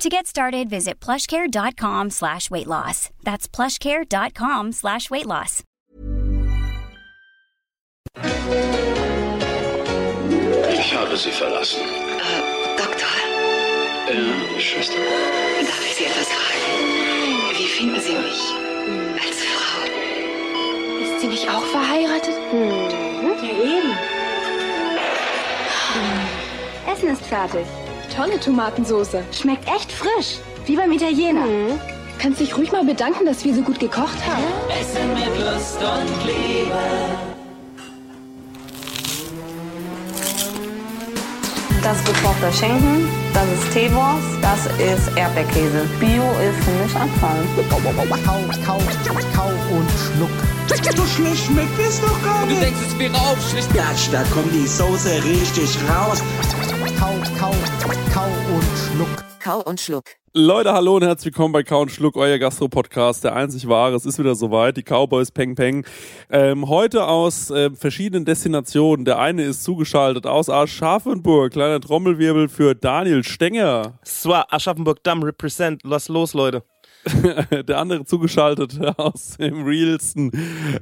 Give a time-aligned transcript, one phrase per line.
[0.00, 3.10] To get started, visit plushcare.com slash weight loss.
[3.22, 5.62] That's plushcare.com slash weight loss.
[10.72, 11.80] Ich habe Sie verlassen.
[12.78, 13.06] Doktor,
[14.08, 14.94] Ja, Schwester.
[15.60, 17.58] darf ich Sie etwas fragen?
[17.58, 18.40] Wie finden Sie mich
[19.22, 19.84] als Frau?
[21.04, 22.36] Ist sie nicht auch verheiratet?
[22.52, 23.36] Mhm.
[23.42, 23.92] Ja, eben.
[26.90, 27.66] Essen ist fertig.
[28.14, 29.22] Tolle Tomatensoße.
[29.32, 30.38] Schmeckt echt frisch.
[30.66, 31.44] Wie beim Italiener.
[32.18, 34.44] Kannst dich ruhig mal bedanken, dass wir so gut gekocht haben.
[41.82, 45.88] Das ist gekochter Schinken, das ist Teewurst, das ist Erdbeerkäse.
[45.98, 47.42] Bio ist für mich Abfall.
[47.70, 47.80] Kau,
[48.66, 48.78] kau,
[49.34, 50.30] kau und schluck.
[50.96, 52.62] So schlecht schmeckt es doch gar Du nicht.
[52.62, 53.72] denkst, es wäre aufschlicht.
[53.74, 56.22] Gatsch, da kommt die Soße richtig raus.
[56.98, 57.54] Kau, kau,
[58.12, 59.24] kau und schluck.
[59.42, 60.04] Kau und Schluck.
[60.32, 63.96] Leute, hallo und herzlich willkommen bei Kau und Schluck, euer Gastro-Podcast, der einzig wahre.
[63.96, 65.84] Es ist wieder soweit, die Cowboys Peng Peng.
[66.30, 69.04] Ähm, heute aus äh, verschiedenen Destinationen.
[69.04, 73.98] Der eine ist zugeschaltet aus Aschaffenburg, kleiner Trommelwirbel für Daniel Stenger.
[74.06, 75.80] Swar, Aschaffenburg-Damm represent.
[75.82, 76.62] Lass los, Leute.
[77.68, 80.30] Der andere zugeschaltet aus dem realsten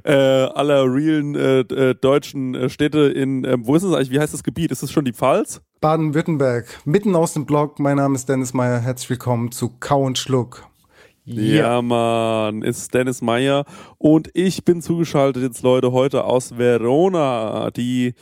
[0.03, 4.19] äh, aller realen äh, äh, deutschen äh, Städte in, ähm, wo ist es eigentlich, wie
[4.19, 4.71] heißt das Gebiet?
[4.71, 5.61] Ist es schon die Pfalz?
[5.81, 7.79] Baden-Württemberg, mitten aus dem Blog.
[7.79, 8.79] Mein Name ist Dennis Meyer.
[8.79, 10.68] Herzlich willkommen zu Kau und Schluck.
[11.29, 13.65] Ja, Mann, ist Dennis Meyer
[13.97, 18.15] und ich bin zugeschaltet jetzt Leute heute aus Verona, die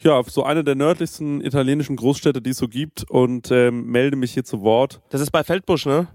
[0.00, 4.32] ja so eine der nördlichsten italienischen Großstädte, die es so gibt und ähm, melde mich
[4.32, 5.00] hier zu Wort.
[5.10, 6.06] Das ist bei Feldbusch, ne?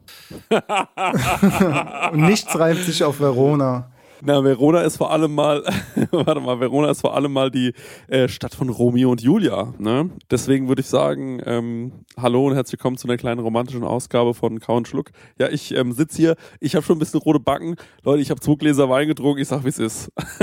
[2.11, 3.91] Und nichts reimt sich auf Verona.
[4.21, 5.63] Na, Verona ist vor allem mal,
[6.11, 7.73] warte mal, Verona ist vor allem mal die
[8.07, 9.73] äh, Stadt von Romeo und Julia.
[9.77, 10.09] Ne?
[10.31, 14.59] Deswegen würde ich sagen, ähm, hallo und herzlich willkommen zu einer kleinen romantischen Ausgabe von
[14.59, 15.11] Kau und Schluck.
[15.37, 17.75] Ja, ich ähm, sitze hier, ich habe schon ein bisschen rote Backen.
[18.03, 20.11] Leute, ich habe zwei Gläser Wein getrunken, ich sag, wie es ist.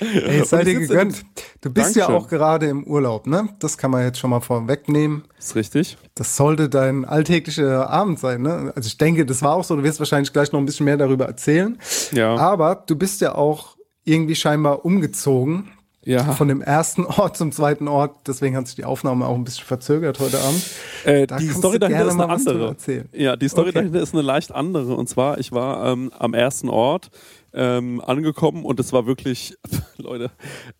[0.00, 1.24] Ey, es sei Und ich dir sitze gegönnt.
[1.66, 2.24] Du bist ja Dankeschön.
[2.24, 3.48] auch gerade im Urlaub, ne?
[3.58, 5.24] Das kann man jetzt schon mal vorwegnehmen.
[5.36, 5.98] Ist richtig?
[6.14, 8.72] Das sollte dein alltäglicher Abend sein, ne?
[8.76, 9.74] Also ich denke, das war auch so.
[9.74, 11.76] Du wirst wahrscheinlich gleich noch ein bisschen mehr darüber erzählen.
[12.12, 12.36] Ja.
[12.36, 15.72] Aber du bist ja auch irgendwie scheinbar umgezogen.
[16.04, 16.22] Ja.
[16.34, 18.14] Von dem ersten Ort zum zweiten Ort.
[18.28, 20.62] Deswegen hat sich die Aufnahme auch ein bisschen verzögert heute Abend.
[21.04, 22.76] Äh, Da die Story dahinter ist eine andere.
[23.12, 23.78] Ja, die Story Okay.
[23.78, 24.94] dahinter ist eine leicht andere.
[24.94, 27.10] Und zwar, ich war ähm, am ersten Ort
[27.56, 29.56] ähm, angekommen und es war wirklich,
[29.96, 30.30] Leute,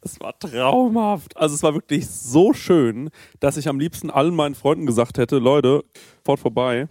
[0.03, 1.37] es war traumhaft.
[1.37, 3.10] Also es war wirklich so schön,
[3.41, 5.84] dass ich am liebsten allen meinen Freunden gesagt hätte, Leute,
[6.25, 6.88] fort vorbei,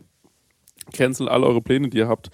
[0.91, 2.31] cancel all eure Pläne, die ihr habt.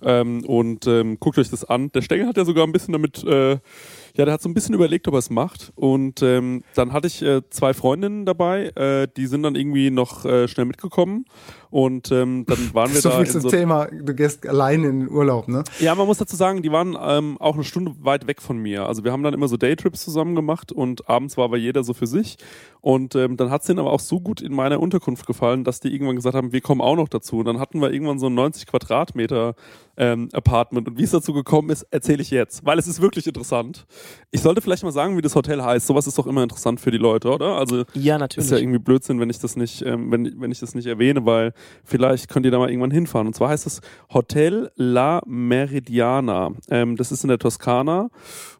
[0.00, 1.90] Ähm, und ähm, guckt euch das an.
[1.92, 4.74] Der Stenger hat ja sogar ein bisschen damit, äh, ja, der hat so ein bisschen
[4.74, 5.72] überlegt, ob er es macht.
[5.74, 10.24] Und ähm, dann hatte ich äh, zwei Freundinnen dabei, äh, die sind dann irgendwie noch
[10.24, 11.24] äh, schnell mitgekommen.
[11.70, 13.16] Und ähm, dann waren wir so da.
[13.16, 15.64] viel zum so Thema, du gehst alleine in den Urlaub, ne?
[15.80, 18.86] ja, man muss dazu sagen, die waren ähm, auch eine Stunde weit weg von mir.
[18.86, 21.94] Also wir haben dann immer so Daytrips zusammen gemacht und abends war aber jeder so
[21.94, 22.36] für sich.
[22.80, 25.80] Und ähm, dann hat es denen aber auch so gut in meiner Unterkunft gefallen, dass
[25.80, 27.38] die irgendwann gesagt haben, wir kommen auch noch dazu.
[27.38, 29.56] Und dann hatten wir irgendwann so ein 90 Quadratmeter
[29.96, 30.88] ähm, Apartment.
[30.88, 33.86] Und wie es dazu gekommen ist, erzähle ich jetzt, weil es ist wirklich interessant.
[34.30, 35.86] Ich sollte vielleicht mal sagen, wie das Hotel heißt.
[35.88, 37.56] Sowas ist doch immer interessant für die Leute, oder?
[37.56, 38.50] Also Ja, ist natürlich.
[38.50, 41.52] ja irgendwie Blödsinn, wenn ich das nicht, ähm, wenn, wenn ich das nicht erwähne, weil
[41.84, 43.26] vielleicht könnt ihr da mal irgendwann hinfahren.
[43.26, 43.80] Und zwar heißt es
[44.12, 46.50] Hotel La Meridiana.
[46.70, 48.10] Ähm, das ist in der Toskana.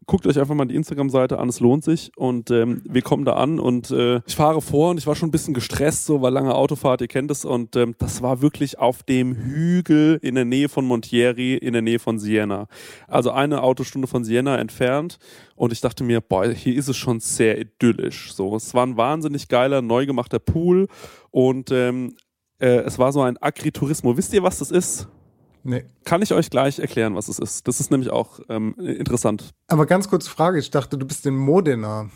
[0.07, 2.13] Guckt euch einfach mal die Instagram-Seite an, es lohnt sich.
[2.17, 5.29] Und ähm, wir kommen da an und äh, ich fahre vor und ich war schon
[5.29, 7.45] ein bisschen gestresst, so weil lange Autofahrt, ihr kennt es.
[7.45, 11.83] Und ähm, das war wirklich auf dem Hügel in der Nähe von Montieri, in der
[11.83, 12.69] Nähe von Siena.
[13.07, 15.19] Also eine Autostunde von Siena entfernt.
[15.57, 18.33] Und ich dachte mir, boah, hier ist es schon sehr idyllisch.
[18.33, 20.89] So, es war ein wahnsinnig geiler, neu gemachter Pool
[21.31, 22.15] und ähm,
[22.59, 24.17] äh, es war so ein Agriturismo.
[24.17, 25.09] Wisst ihr, was das ist?
[25.65, 25.85] Nee.
[26.05, 27.67] Kann ich euch gleich erklären, was es ist.
[27.69, 29.51] Das ist nämlich auch ähm, interessant.
[29.67, 32.09] Aber ganz kurze Frage, ich dachte, du bist in Modena.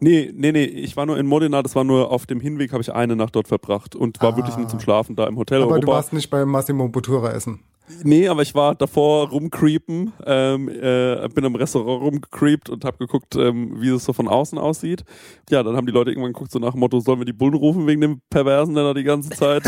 [0.00, 2.82] Nee, nee, nee, ich war nur in Modena, das war nur auf dem Hinweg, habe
[2.82, 4.36] ich eine Nacht dort verbracht und war Ah.
[4.36, 5.86] wirklich nur zum Schlafen da im Hotel Aber Europa.
[5.86, 7.60] du warst nicht bei Massimo Bottura essen.
[8.02, 13.36] Nee, aber ich war davor rumcreepen, ähm, äh, bin im Restaurant rumgecreept und habe geguckt,
[13.36, 15.04] ähm, wie es so von außen aussieht.
[15.50, 17.54] Ja, dann haben die Leute irgendwann geguckt, so nach dem Motto, sollen wir die Bullen
[17.54, 19.64] rufen wegen dem Perversen, der da die ganze Zeit,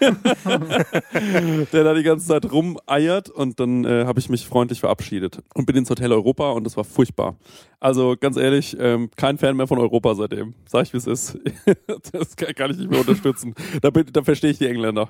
[1.72, 3.30] der da die ganze Zeit rumeiert.
[3.30, 6.76] Und dann äh, habe ich mich freundlich verabschiedet und bin ins Hotel Europa und das
[6.76, 7.36] war furchtbar.
[7.80, 10.54] Also ganz ehrlich, ähm, kein Fan mehr von Europa seitdem.
[10.66, 11.38] Sag ich, wie es ist.
[12.12, 13.54] das kann, kann ich nicht mehr unterstützen.
[13.80, 15.08] Da, bin- da verstehe ich die Engländer.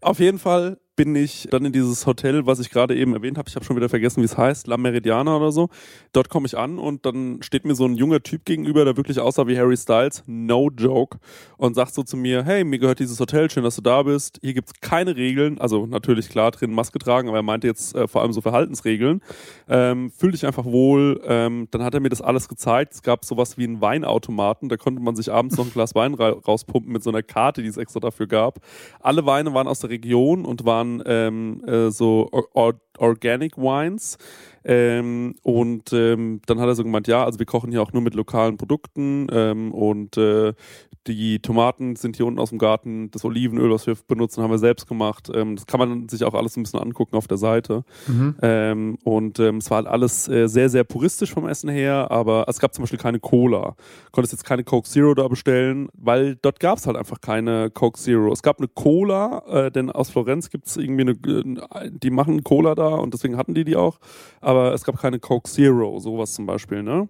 [0.00, 3.48] Auf jeden Fall bin ich dann in dieses Hotel, was ich gerade eben erwähnt habe.
[3.48, 5.70] Ich habe schon wieder vergessen, wie es heißt, La Meridiana oder so.
[6.12, 9.18] Dort komme ich an und dann steht mir so ein junger Typ gegenüber, der wirklich
[9.18, 11.18] aussah wie Harry Styles, no joke,
[11.56, 14.38] und sagt so zu mir, hey, mir gehört dieses Hotel, schön, dass du da bist.
[14.42, 18.06] Hier gibt's keine Regeln, also natürlich klar drin Maske tragen, aber er meinte jetzt äh,
[18.06, 19.22] vor allem so Verhaltensregeln.
[19.68, 21.22] Ähm, fühl dich einfach wohl.
[21.24, 22.92] Ähm, dann hat er mir das alles gezeigt.
[22.92, 26.12] Es gab sowas wie einen Weinautomaten, da konnte man sich abends noch ein Glas Wein
[26.14, 28.58] ra rauspumpen mit so einer Karte, die es extra dafür gab.
[29.00, 34.18] Alle Weine waren aus der Region und waren ähm, äh, so or Organic Wines.
[34.64, 38.02] Ähm, und ähm, dann hat er so gemeint, ja, also wir kochen hier auch nur
[38.02, 40.52] mit lokalen Produkten ähm, und äh,
[41.06, 44.58] die Tomaten sind hier unten aus dem Garten, das Olivenöl, was wir benutzen, haben wir
[44.58, 45.30] selbst gemacht.
[45.34, 47.84] Ähm, das kann man sich auch alles ein bisschen angucken auf der Seite.
[48.06, 48.36] Mhm.
[48.42, 52.46] Ähm, und ähm, es war halt alles äh, sehr, sehr puristisch vom Essen her, aber
[52.48, 53.74] es gab zum Beispiel keine Cola.
[54.12, 57.98] Konntest jetzt keine Coke Zero da bestellen, weil dort gab es halt einfach keine Coke
[57.98, 58.32] Zero.
[58.32, 62.44] Es gab eine Cola, äh, denn aus Florenz gibt es irgendwie eine, äh, die machen
[62.44, 63.98] Cola da und deswegen hatten die die auch,
[64.40, 67.08] aber es gab keine Coke Zero, sowas zum Beispiel, ne?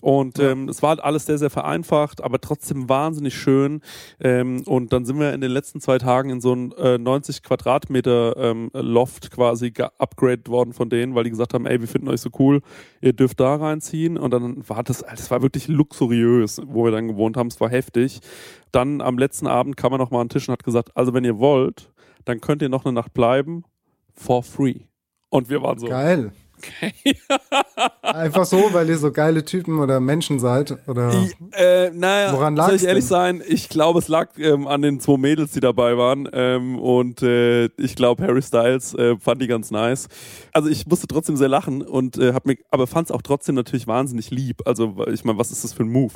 [0.00, 3.80] Und ähm, es war halt alles sehr, sehr vereinfacht, aber trotzdem wahnsinnig schön.
[4.20, 7.42] Ähm, und dann sind wir in den letzten zwei Tagen in so ein äh, 90
[7.42, 12.08] Quadratmeter ähm, Loft quasi geupgradet worden von denen, weil die gesagt haben, ey, wir finden
[12.08, 12.60] euch so cool,
[13.00, 14.16] ihr dürft da reinziehen.
[14.16, 17.48] Und dann war das, das war wirklich luxuriös, wo wir dann gewohnt haben.
[17.48, 18.20] Es war heftig.
[18.70, 21.12] Dann am letzten Abend kam er noch mal an den Tisch und hat gesagt, also
[21.14, 21.90] wenn ihr wollt,
[22.24, 23.64] dann könnt ihr noch eine Nacht bleiben,
[24.14, 24.80] for free.
[25.28, 26.32] Und wir waren so, Geil.
[28.02, 30.76] Einfach so, weil ihr so geile Typen oder Menschen seid?
[30.88, 31.12] Oder?
[31.52, 33.08] Äh, naja, Woran soll ich ehrlich denn?
[33.08, 33.42] sein?
[33.46, 36.28] Ich glaube, es lag ähm, an den zwei Mädels, die dabei waren.
[36.32, 40.08] Ähm, und äh, ich glaube, Harry Styles äh, fand die ganz nice.
[40.52, 43.54] Also ich musste trotzdem sehr lachen und äh, hab mir, aber fand es auch trotzdem
[43.54, 44.62] natürlich wahnsinnig lieb.
[44.66, 46.14] Also ich meine, was ist das für ein Move?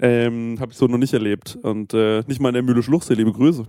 [0.00, 1.58] Ähm, habe ich so noch nicht erlebt.
[1.62, 3.64] Und äh, nicht mal in der Mühle Schluchsee, liebe Grüße.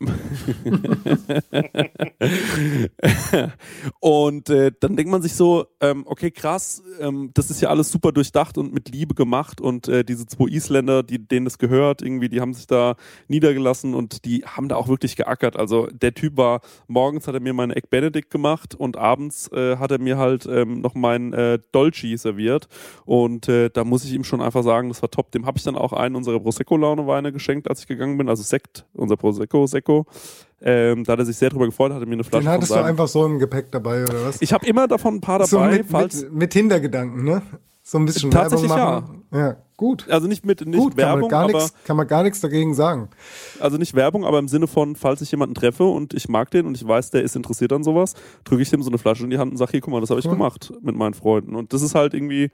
[4.00, 7.90] und äh, dann denkt man sich so, ähm, okay, krass, ähm, das ist ja alles
[7.90, 12.02] super durchdacht und mit Liebe gemacht und äh, diese zwei Isländer, die, denen das gehört,
[12.02, 12.96] irgendwie, die haben sich da
[13.28, 15.56] niedergelassen und die haben da auch wirklich geackert.
[15.56, 19.76] Also der Typ war, morgens hat er mir meinen Egg Benedict gemacht und abends äh,
[19.76, 22.68] hat er mir halt ähm, noch meinen äh, Dolci serviert
[23.04, 25.30] und äh, da muss ich ihm schon einfach sagen, das war top.
[25.32, 28.86] Dem habe ich dann auch einen unserer Prosecco-Laune-Weine geschenkt, als ich gegangen bin, also Sekt,
[28.94, 30.06] unser Prosecco, Secco.
[30.62, 32.70] Ähm, da hat er sich sehr drüber gefreut, hat er mir eine Flasche Den hattest
[32.70, 34.40] du einfach so im Gepäck dabei, oder was?
[34.40, 37.42] ich habe immer davon ein paar dabei, so mit, falls mit, mit Hintergedanken, ne?
[37.82, 39.22] So ein bisschen Tatsächlich Werbung machen.
[39.32, 39.56] Ja.
[39.76, 40.08] gut.
[40.10, 42.40] also nicht mit nicht Gut, kann man, Werbung, gar aber nix, kann man gar nichts
[42.40, 43.10] dagegen sagen.
[43.60, 46.66] also nicht Werbung, aber im Sinne von, falls ich jemanden treffe und ich mag den
[46.66, 49.30] und ich weiß, der ist interessiert an sowas, drücke ich dem so eine Flasche in
[49.30, 50.32] die Hand und sage, hier, guck mal, das habe ich Cool.
[50.32, 51.54] gemacht mit meinen Freunden.
[51.54, 52.50] Und das ist halt irgendwie,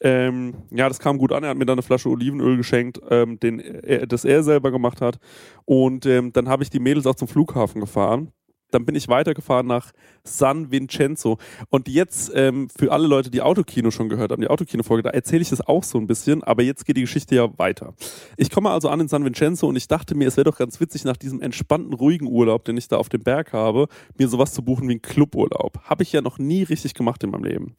[0.00, 1.42] ähm, ja, das kam gut an.
[1.42, 5.00] Er hat mir dann eine Flasche Olivenöl geschenkt, ähm, den er, das er selber gemacht
[5.00, 5.18] hat.
[5.64, 8.32] Und ähm, dann habe ich die Mädels auch zum Flughafen gefahren.
[8.72, 9.92] Dann bin ich weitergefahren nach
[10.24, 11.38] San Vincenzo.
[11.70, 15.42] Und jetzt, ähm, für alle Leute, die Autokino schon gehört haben, die Autokino-Folge, da erzähle
[15.42, 17.94] ich das auch so ein bisschen, aber jetzt geht die Geschichte ja weiter.
[18.36, 20.80] Ich komme also an in San Vincenzo und ich dachte mir, es wäre doch ganz
[20.80, 23.86] witzig, nach diesem entspannten, ruhigen Urlaub, den ich da auf dem Berg habe,
[24.18, 25.78] mir sowas zu buchen wie ein Cluburlaub.
[25.84, 27.76] Habe ich ja noch nie richtig gemacht in meinem Leben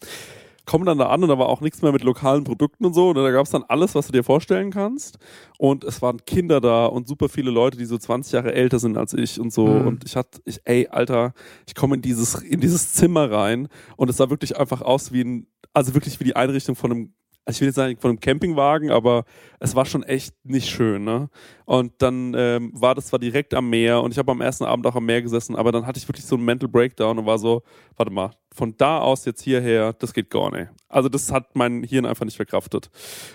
[0.67, 3.09] komme dann da an und da war auch nichts mehr mit lokalen Produkten und so.
[3.09, 5.17] Und da gab es dann alles, was du dir vorstellen kannst.
[5.57, 8.97] Und es waren Kinder da und super viele Leute, die so 20 Jahre älter sind
[8.97, 9.65] als ich und so.
[9.65, 9.87] Mhm.
[9.87, 11.33] Und ich hatte, ich, ey, Alter,
[11.65, 15.21] ich komme in dieses, in dieses Zimmer rein und es sah wirklich einfach aus wie
[15.23, 17.13] ein, also wirklich wie die Einrichtung von einem
[17.47, 19.23] also ich will jetzt sagen von einem Campingwagen, aber
[19.61, 21.29] es war schon echt nicht schön, ne?
[21.63, 24.85] Und dann ähm, war das zwar direkt am Meer und ich habe am ersten Abend
[24.85, 27.39] auch am Meer gesessen, aber dann hatte ich wirklich so einen Mental Breakdown und war
[27.39, 27.63] so,
[27.95, 30.69] warte mal, von da aus jetzt hierher, das geht gar nicht.
[30.89, 32.89] Also das hat mein Hirn einfach nicht verkraftet.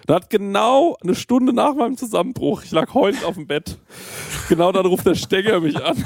[0.06, 3.78] Da hat genau eine Stunde nach meinem Zusammenbruch, ich lag heulend auf dem Bett,
[4.48, 6.02] genau dann ruft der Stecker mich an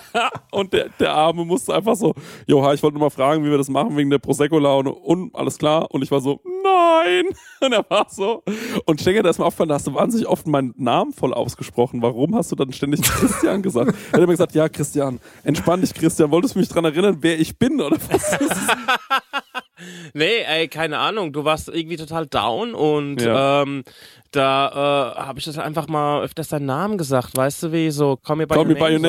[0.52, 2.14] und der, der Arme musste einfach so,
[2.46, 5.58] Joha, ich wollte nur mal fragen, wie wir das machen wegen der Prosecco-Laune und alles
[5.58, 5.90] klar.
[5.90, 7.24] Und ich war so, nein.
[7.60, 8.42] Und er war so.
[8.84, 12.02] Und Stecker, da ist mir aufgefallen, da hast du wahnsinnig oft meinen Namen voll ausgesprochen.
[12.02, 13.94] Warum hast du dann ständig Christian gesagt?
[14.10, 16.30] Er hat immer gesagt, ja, Christian, entspann dich, Christian.
[16.30, 18.38] Wolltest du mich dran erinnern, wer ich bin oder was?
[20.14, 21.32] Nee, ey, keine Ahnung.
[21.34, 23.62] Du warst irgendwie total down und Ja.
[23.62, 23.84] ähm,
[24.30, 28.16] da äh, habe ich das einfach mal öfters deinen Namen gesagt, weißt du wie, so
[28.16, 29.00] call me by, Call your, me by name, your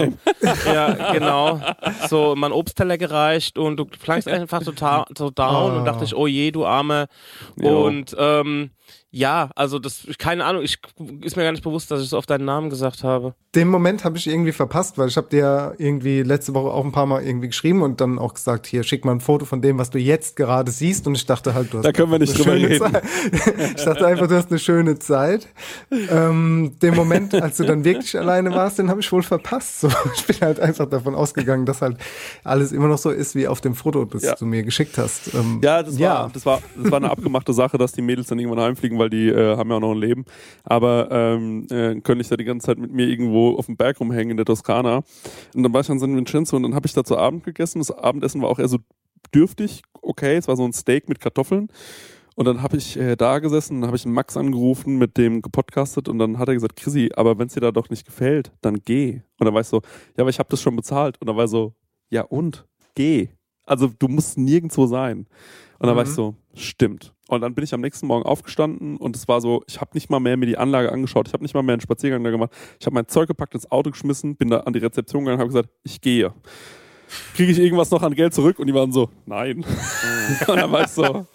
[0.42, 0.56] name.
[0.64, 0.70] So.
[0.74, 1.62] ja, genau.
[2.10, 5.78] So, mein Obstteller gereicht und du flankst einfach total so down Oh.
[5.78, 7.08] und dachte ich, oh je, du Arme.
[7.56, 7.86] Jo.
[7.86, 8.72] Und ähm,
[9.12, 10.78] ja, also das, keine Ahnung, ich
[11.22, 13.34] ist mir gar nicht bewusst, dass ich so auf deinen Namen gesagt habe.
[13.56, 16.92] Den Moment habe ich irgendwie verpasst, weil ich habe dir irgendwie letzte Woche auch ein
[16.92, 19.78] paar Mal irgendwie geschrieben und dann auch gesagt, hier schick mal ein Foto von dem,
[19.78, 22.36] was du jetzt gerade siehst und ich dachte halt, du hast Da können wir nicht
[22.36, 22.92] eine drüber schöne reden.
[22.94, 23.04] Zeit.
[23.78, 25.48] Ich dachte einfach, du hast eine schöne Zeit.
[26.12, 29.82] Ähm, den Moment, als du dann wirklich alleine warst, den habe ich wohl verpasst.
[29.82, 31.98] So, ich bin halt einfach davon ausgegangen, dass halt
[32.44, 34.36] alles immer noch so ist wie auf dem Foto, das Ja.
[34.36, 35.34] du mir geschickt hast.
[35.34, 36.14] Ähm, Ja, das ja.
[36.24, 39.10] war, das war, das war eine abgemachte Sache, dass die Mädels dann irgendwann heimfliegen, weil
[39.10, 40.26] die äh, haben ja auch noch ein Leben.
[40.64, 44.00] Aber ähm, äh, können nicht da die ganze Zeit mit mir irgendwo auf dem Berg
[44.00, 45.04] rumhängen in der Toskana.
[45.56, 47.80] Und dann war ich an San Vincenzo und dann habe ich da zu Abend gegessen.
[47.80, 48.80] Das Abendessen war auch eher so
[49.34, 50.38] dürftig, okay.
[50.38, 51.70] Es war so ein Steak mit Kartoffeln.
[52.36, 56.08] Und dann habe ich äh, da gesessen, dann habe ich Max angerufen, mit dem gepodcastet
[56.08, 58.78] und dann hat er gesagt, Chrissy, aber wenn es dir da doch nicht gefällt, dann
[58.86, 59.22] geh.
[59.40, 59.82] Und dann war ich so,
[60.16, 61.20] ja, aber ich habe das schon bezahlt.
[61.20, 61.74] Und dann war ich so,
[62.12, 62.68] ja und?
[62.94, 63.30] Geh.
[63.66, 65.26] Also du musst nirgendwo sein.
[65.80, 67.14] Und dann war ich so, stimmt.
[67.28, 70.10] Und dann bin ich am nächsten Morgen aufgestanden und es war so, ich habe nicht
[70.10, 72.52] mal mehr mir die Anlage angeschaut, ich habe nicht mal mehr einen Spaziergang da gemacht.
[72.80, 75.42] Ich habe mein Zeug gepackt, ins Auto geschmissen, bin da an die Rezeption gegangen und
[75.42, 76.34] habe gesagt, ich gehe.
[77.36, 78.60] Kriege ich irgendwas noch an Geld zurück?
[78.60, 79.58] Und die waren so, nein.
[80.48, 81.26] und dann war ich so,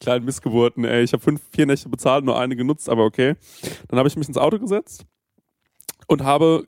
[0.00, 1.02] kleinen Missgeburten, ey.
[1.02, 3.34] Ich habe fünf, vier Nächte bezahlt, nur eine genutzt, aber okay.
[3.88, 5.04] Dann habe ich mich ins Auto gesetzt
[6.06, 6.66] und habe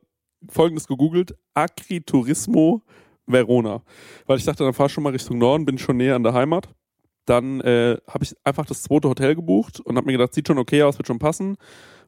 [0.51, 2.83] folgendes gegoogelt: Agriturismo
[3.27, 3.83] Verona.
[4.27, 6.35] Weil ich dachte, dann fahr ich schon mal Richtung Norden, bin schon näher an der
[6.35, 6.69] Heimat.
[7.27, 10.59] Dann äh, habe ich einfach das zweite Hotel gebucht und habe mir gedacht, sieht schon
[10.59, 11.57] okay aus, wird schon passen.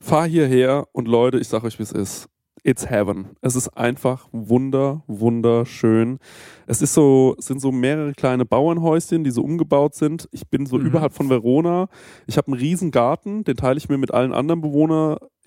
[0.01, 2.29] Fahr hierher und Leute, ich sage euch, wie es ist.
[2.65, 3.37] It's heaven.
[3.43, 6.19] Es ist einfach wunder, wunderschön.
[6.67, 10.29] Es ist so, es sind so mehrere kleine Bauernhäuschen, die so umgebaut sind.
[10.33, 11.89] Ich bin so überhalb von Verona.
[12.27, 14.63] Ich habe einen riesen Garten, den teile ich mir mit allen anderen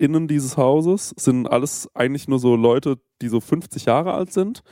[0.00, 1.14] BewohnerInnen dieses Hauses.
[1.16, 4.62] Es sind alles eigentlich nur so Leute, die so 50 Jahre alt sind.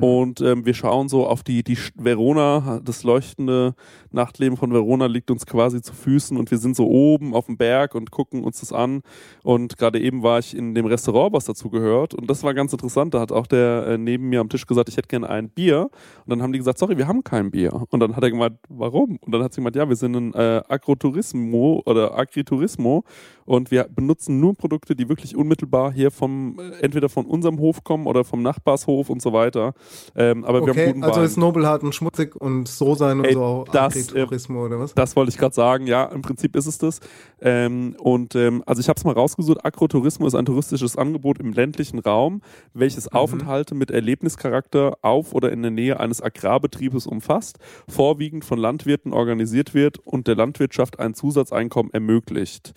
[0.00, 3.74] Und ähm, wir schauen so auf die, die Verona, das leuchtende
[4.10, 7.56] Nachtleben von Verona liegt uns quasi zu Füßen und wir sind so oben auf dem
[7.56, 9.02] Berg und gucken uns das an.
[9.42, 12.14] Und gerade eben war ich in dem Restaurant, was dazu gehört.
[12.14, 13.14] Und das war ganz interessant.
[13.14, 15.90] Da hat auch der äh, neben mir am Tisch gesagt, ich hätte gerne ein Bier.
[16.24, 17.72] Und dann haben die gesagt, sorry, wir haben kein Bier.
[17.90, 19.18] Und dann hat er gemeint, warum?
[19.20, 23.04] Und dann hat sie gemeint, ja, wir sind ein äh, Agroturismo oder Agriturismo
[23.44, 27.84] und wir benutzen nur Produkte, die wirklich unmittelbar hier vom, äh, entweder von unserem Hof
[27.84, 29.74] kommen oder vom Nachbarshof und so weiter.
[30.16, 31.26] Ähm, aber wir haben Okay, guten also Wein.
[31.26, 34.94] ist Nobelhart und schmutzig und so sein und Ey, so auch das, äh, oder was?
[34.94, 37.00] Das wollte ich gerade sagen, ja, im Prinzip ist es das.
[37.40, 41.52] Ähm, und ähm, also ich habe es mal rausgesucht, Agrotourismo ist ein touristisches Angebot im
[41.52, 42.42] ländlichen Raum,
[42.74, 47.58] welches Aufenthalte mit Erlebnischarakter auf oder in der Nähe eines Agrarbetriebes umfasst,
[47.88, 52.72] vorwiegend von Landwirten organisiert wird und der Landwirtschaft ein Zusatzeinkommen ermöglicht.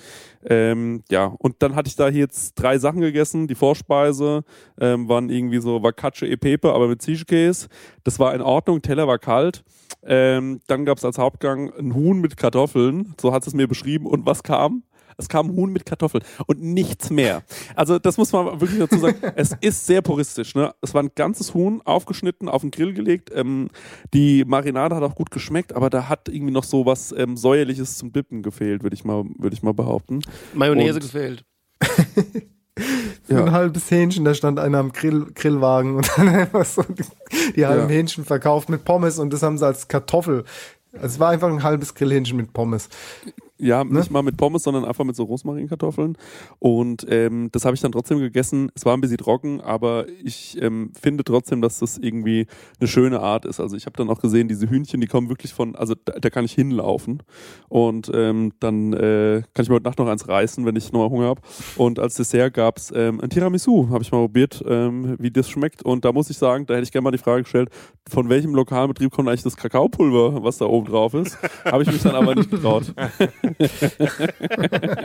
[0.45, 3.47] Ähm, ja, und dann hatte ich da hier jetzt drei Sachen gegessen.
[3.47, 4.45] Die Vorspeise
[4.79, 7.67] ähm, waren irgendwie so Vacacce e Pepe, aber mit Zischkäse.
[8.05, 9.65] Das war in Ordnung, Teller war kalt.
[10.01, 14.05] Ähm, dann gab es als Hauptgang ein Huhn mit Kartoffeln, so hat es mir beschrieben.
[14.05, 14.83] Und was kam?
[15.17, 17.43] Es kam Huhn mit Kartoffeln und nichts mehr.
[17.75, 19.17] Also das muss man wirklich dazu sagen.
[19.35, 20.55] es ist sehr puristisch.
[20.55, 20.73] Ne?
[20.81, 23.29] Es war ein ganzes Huhn aufgeschnitten, auf den Grill gelegt.
[23.33, 23.69] Ähm,
[24.13, 27.97] die Marinade hat auch gut geschmeckt, aber da hat irgendwie noch so was ähm, säuerliches
[27.97, 30.21] zum Dippen gefehlt, würde ich mal, würde ich mal behaupten.
[30.53, 31.45] Mayonnaise Und- gefehlt.
[33.25, 33.43] Für Ja.
[33.45, 37.03] ein halbes Hähnchen, da stand einer am Grill, Grillwagen und dann einfach so die,
[37.55, 37.95] die halben Ja.
[37.95, 40.43] Hähnchen verkauft mit Pommes und das haben sie als Kartoffel.
[40.93, 42.89] Also es war einfach ein halbes Grillhähnchen mit Pommes.
[43.63, 46.17] Ja, nicht mal mit Pommes, sondern einfach mit so Rosmarinkartoffeln.
[46.59, 48.69] Und ähm, das habe ich dann trotzdem gegessen.
[48.75, 52.47] Es war ein bisschen trocken, aber ich ähm, finde trotzdem, dass das irgendwie
[52.81, 53.61] eine schöne Art ist.
[53.61, 56.29] Also ich habe dann auch gesehen, diese Hühnchen, die kommen wirklich von, also da, da
[56.29, 57.23] kann ich hinlaufen.
[57.69, 61.09] Und ähm, dann äh, kann ich mir heute Nacht noch eins reißen, wenn ich nochmal
[61.09, 61.41] Hunger habe.
[61.77, 65.49] Und als Dessert gab es ähm, ein Tiramisu, habe ich mal probiert, ähm, wie das
[65.49, 65.83] schmeckt.
[65.83, 67.69] Und da muss ich sagen, da hätte ich gerne mal die Frage gestellt,
[68.09, 71.37] von welchem Lokalbetrieb kommt eigentlich das Kakaopulver, was da oben drauf ist?
[71.63, 72.93] habe ich mich dann aber nicht getraut.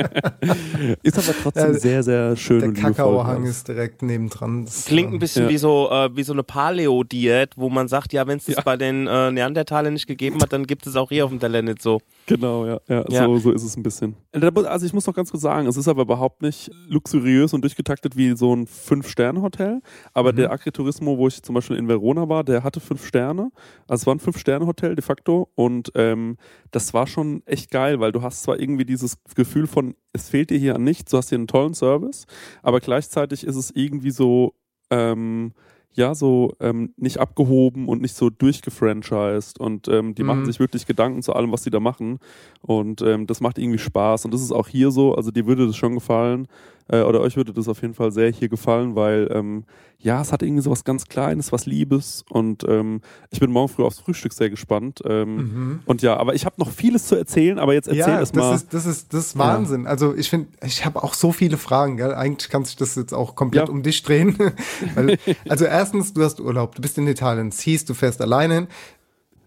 [1.02, 2.94] ist aber trotzdem Ja, sehr, sehr schön Der und liebevoll.
[2.94, 4.64] Kakaohang ist direkt nebendran.
[4.64, 5.48] Das, Klingt ein ähm, bisschen Ja.
[5.50, 8.62] wie so äh, wie so eine Paleo-Diät, wo man sagt, ja, wenn es das Ja.
[8.62, 11.62] bei den äh, Neandertalern nicht gegeben hat, dann gibt es auch hier auf dem Teller
[11.62, 12.00] nicht so.
[12.26, 13.24] Genau, ja, ja, Ja.
[13.26, 14.14] So, so ist es ein bisschen.
[14.32, 18.16] Also ich muss noch ganz kurz sagen, es ist aber überhaupt nicht luxuriös und durchgetaktet
[18.16, 19.80] wie so ein Fünf-Sterne-Hotel.
[20.12, 23.50] Aber der Agriturismo, wo ich zum Beispiel in Verona war, der hatte fünf Sterne.
[23.86, 25.48] Also es war ein Fünf-Sterne-Hotel de facto.
[25.54, 26.36] Und ähm,
[26.70, 30.50] das war schon echt geil, weil du hast zwar irgendwie dieses Gefühl von, es fehlt
[30.50, 32.26] dir hier an nichts, du hast hier einen tollen Service,
[32.62, 34.54] aber gleichzeitig ist es irgendwie so,
[34.90, 35.52] ähm,
[35.92, 39.58] ja, so ähm, nicht abgehoben und nicht so durchgefranchised.
[39.58, 40.26] Und ähm, die Mhm.
[40.28, 42.18] machen sich wirklich Gedanken zu allem, was sie da machen.
[42.60, 44.24] Und ähm, das macht irgendwie Spaß.
[44.24, 45.14] Und das ist auch hier so.
[45.14, 46.46] Also dir würde das schon gefallen.
[46.90, 49.64] Äh, oder euch würde das auf jeden Fall sehr hier gefallen, weil ähm,
[50.00, 52.24] ja, es hat irgendwie so was ganz Kleines, was Liebes.
[52.30, 55.00] Und ähm, ich bin morgen früh aufs Frühstück sehr gespannt.
[55.04, 55.80] Ähm, Mhm.
[55.86, 58.54] Und ja, aber ich habe noch vieles zu erzählen, aber jetzt erzähl ja, das mal.
[58.54, 59.86] ist, das ist, das ist Wahnsinn.
[59.86, 62.14] Also ich finde, ich habe auch so viele Fragen, gell?
[62.14, 63.72] Eigentlich kann sich das jetzt auch komplett Ja.
[63.74, 64.36] um dich drehen.
[64.94, 65.18] Weil,
[65.48, 68.66] also erstens, du hast Urlaub, du bist in Italien, es hieß, du fährst alleine hin.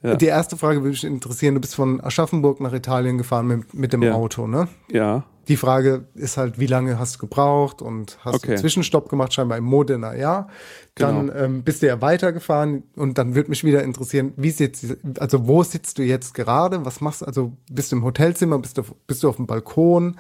[0.04, 0.16] Ja.
[0.16, 3.94] Die erste Frage würde mich interessieren, du bist von Aschaffenburg nach Italien gefahren mit, mit
[3.94, 4.14] dem Ja.
[4.14, 4.68] Auto, ne?
[4.92, 5.24] ja.
[5.48, 8.48] Die Frage ist halt, wie lange hast du gebraucht und hast du Okay.
[8.50, 10.48] einen Zwischenstopp gemacht, scheinbar im Modena, ja.
[10.96, 11.34] Dann Genau.
[11.34, 14.86] ähm, bist du ja weitergefahren und dann würde mich wieder interessieren, wie sitzt,
[15.20, 16.86] also wo sitzt du jetzt gerade?
[16.86, 17.26] Was machst du?
[17.26, 20.16] Also bist du im Hotelzimmer, bist du, bist du auf dem Balkon?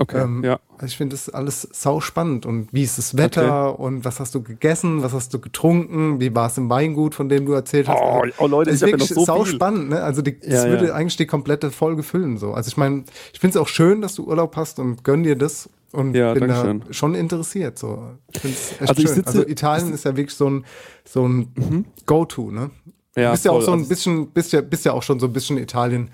[0.00, 0.20] Okay.
[0.22, 0.60] Ähm, ja.
[0.74, 2.46] Also ich finde das alles sau spannend.
[2.46, 6.34] Und wie ist das Wetter und was hast du gegessen, was hast du getrunken, wie
[6.34, 8.00] war es im Weingut, von dem du erzählt hast?
[8.00, 9.54] Oh, oh, Leute, das ich ist ja wirklich noch so sau viel.
[9.54, 10.02] spannend, ne?
[10.02, 10.94] Also die, das Ja, würde ja.
[10.94, 12.38] eigentlich die komplette Folge füllen.
[12.38, 12.52] So.
[12.54, 15.36] Also ich meine, ich finde es auch schön, dass du Urlaub hast und gönn dir
[15.36, 15.68] das.
[15.90, 17.78] Und Ja, bin da schon interessiert.
[17.78, 18.10] So.
[18.34, 19.16] Ich finde es echt Also ich schön.
[19.16, 20.64] sitze- also Italien ist ja wirklich so ein,
[21.04, 22.70] so ein Go-To, ne?
[23.14, 23.64] Du Ja, bist ja auch voll.
[23.64, 26.10] so ein Also- bisschen, bist ja, bist ja auch schon so ein bisschen Italien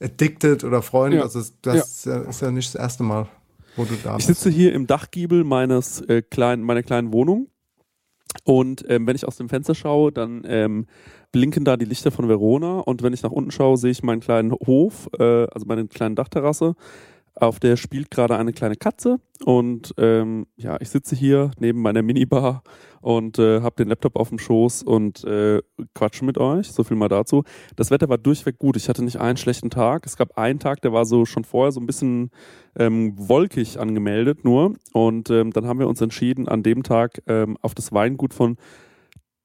[0.00, 1.14] addicted oder Freund.
[1.14, 1.22] Ja.
[1.22, 3.26] Also das ist ja, ist ja nicht das erste Mal,
[3.76, 4.40] wo du da Ich bist.
[4.42, 7.48] sitze hier im Dachgiebel meines äh, kleinen, meiner kleinen Wohnung
[8.44, 10.86] und ähm, wenn ich aus dem Fenster schaue, dann ähm,
[11.32, 14.20] blinken da die Lichter von Verona und wenn ich nach unten schaue, sehe ich meinen
[14.20, 16.74] kleinen Hof, äh, also meine kleine Dachterrasse.
[17.36, 22.02] Auf der spielt gerade eine kleine Katze und ähm, ja, ich sitze hier neben meiner
[22.02, 22.62] Minibar
[23.00, 25.60] und äh, habe den Laptop auf dem Schoß und äh,
[25.94, 26.70] quatsche mit euch.
[26.70, 27.42] So viel mal dazu.
[27.74, 28.76] Das Wetter war durchweg gut.
[28.76, 30.06] Ich hatte nicht einen schlechten Tag.
[30.06, 32.30] Es gab einen Tag, der war so schon vorher so ein bisschen
[32.78, 34.74] ähm, wolkig angemeldet nur.
[34.92, 38.56] Und ähm, dann haben wir uns entschieden, an dem Tag ähm, auf das Weingut von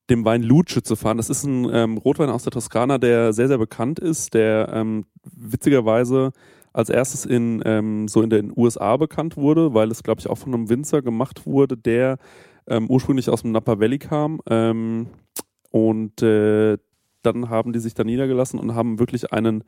[0.09, 1.17] dem Wein Luce zu fahren.
[1.17, 5.05] Das ist ein ähm, Rotwein aus der Toskana, der sehr, sehr bekannt ist, der ähm,
[5.23, 6.31] witzigerweise
[6.73, 10.37] als erstes in ähm, so in den USA bekannt wurde, weil es, glaube ich, auch
[10.37, 12.17] von einem Winzer gemacht wurde, der
[12.67, 14.39] ähm, ursprünglich aus dem Napa Valley kam.
[14.49, 15.07] Ähm,
[15.71, 16.77] und äh,
[17.21, 19.63] dann haben die sich da niedergelassen und haben wirklich einen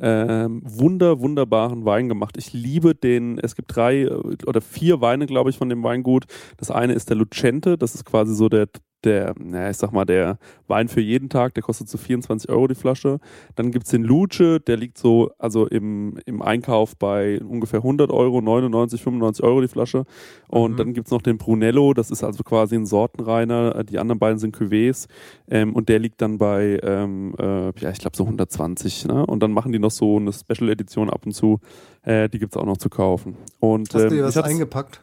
[0.00, 2.36] ähm, wunder, wunderbaren Wein gemacht.
[2.36, 6.26] Ich liebe den, es gibt drei äh, oder vier Weine, glaube ich, von dem Weingut.
[6.56, 8.68] Das eine ist der Lucente, das ist quasi so der,
[9.04, 12.66] der, naja, ich sag mal, der Wein für jeden Tag, der kostet so 24 Euro
[12.66, 13.18] die Flasche.
[13.54, 18.40] Dann gibt's den Luce, der liegt so, also im, im Einkauf bei ungefähr 100 Euro,
[18.40, 20.04] 99, 95 Euro die Flasche.
[20.48, 20.76] Und Mhm.
[20.76, 23.84] dann gibt's noch den Brunello, das ist also quasi ein Sortenreiner.
[23.84, 25.06] Die anderen beiden sind Cuvées.
[25.48, 29.06] Ähm, und der liegt dann bei, ähm, äh, ja, ich glaube so 120.
[29.06, 29.24] Ne?
[29.26, 31.60] Und dann machen die noch so eine Special Edition ab und zu.
[32.02, 33.36] Äh, die gibt's auch noch zu kaufen.
[33.60, 35.02] Und, Hast du ähm, dir was ich hab's- eingepackt?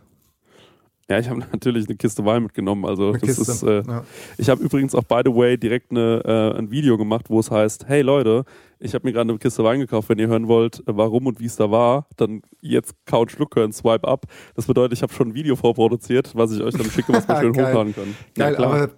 [1.09, 2.85] Ja, ich habe natürlich eine Kiste Wein mitgenommen.
[2.85, 3.63] Also das ist.
[3.63, 4.03] Äh, ja.
[4.37, 7.51] Ich habe übrigens auch by the way direkt eine, äh, ein Video gemacht, wo es
[7.51, 8.43] heißt: Hey Leute,
[8.79, 10.09] ich habe mir gerade eine Kiste Wein gekauft.
[10.09, 13.55] Wenn ihr hören wollt, äh, warum und wie es da war, dann jetzt Couch Schluck
[13.55, 14.25] hören, Swipe up.
[14.55, 17.35] Das bedeutet, ich habe schon ein Video vorproduziert, was ich euch dann schicke, was wir
[17.39, 17.67] schön Geil.
[17.67, 18.15] hochladen können.
[18.35, 18.73] Geil, ja, klar.
[18.73, 18.89] aber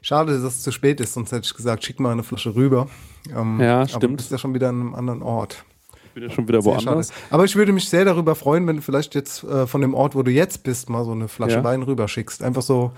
[0.00, 2.88] schade, dass es zu spät ist, sonst hätte ich gesagt, schick mal eine Flasche rüber.
[3.36, 4.16] Ähm, Ja, Aber du stimmt.
[4.16, 5.64] bist ja schon wieder an einem anderen Ort.
[6.12, 7.08] Ich bin ja schon wieder Sehr woanders.
[7.08, 7.20] schade.
[7.30, 10.14] Aber ich würde mich sehr darüber freuen, wenn du vielleicht jetzt äh, von dem Ort,
[10.14, 11.64] wo du jetzt bist, mal so eine Flasche Ja.
[11.64, 12.42] Wein rüberschickst.
[12.42, 12.92] Einfach so,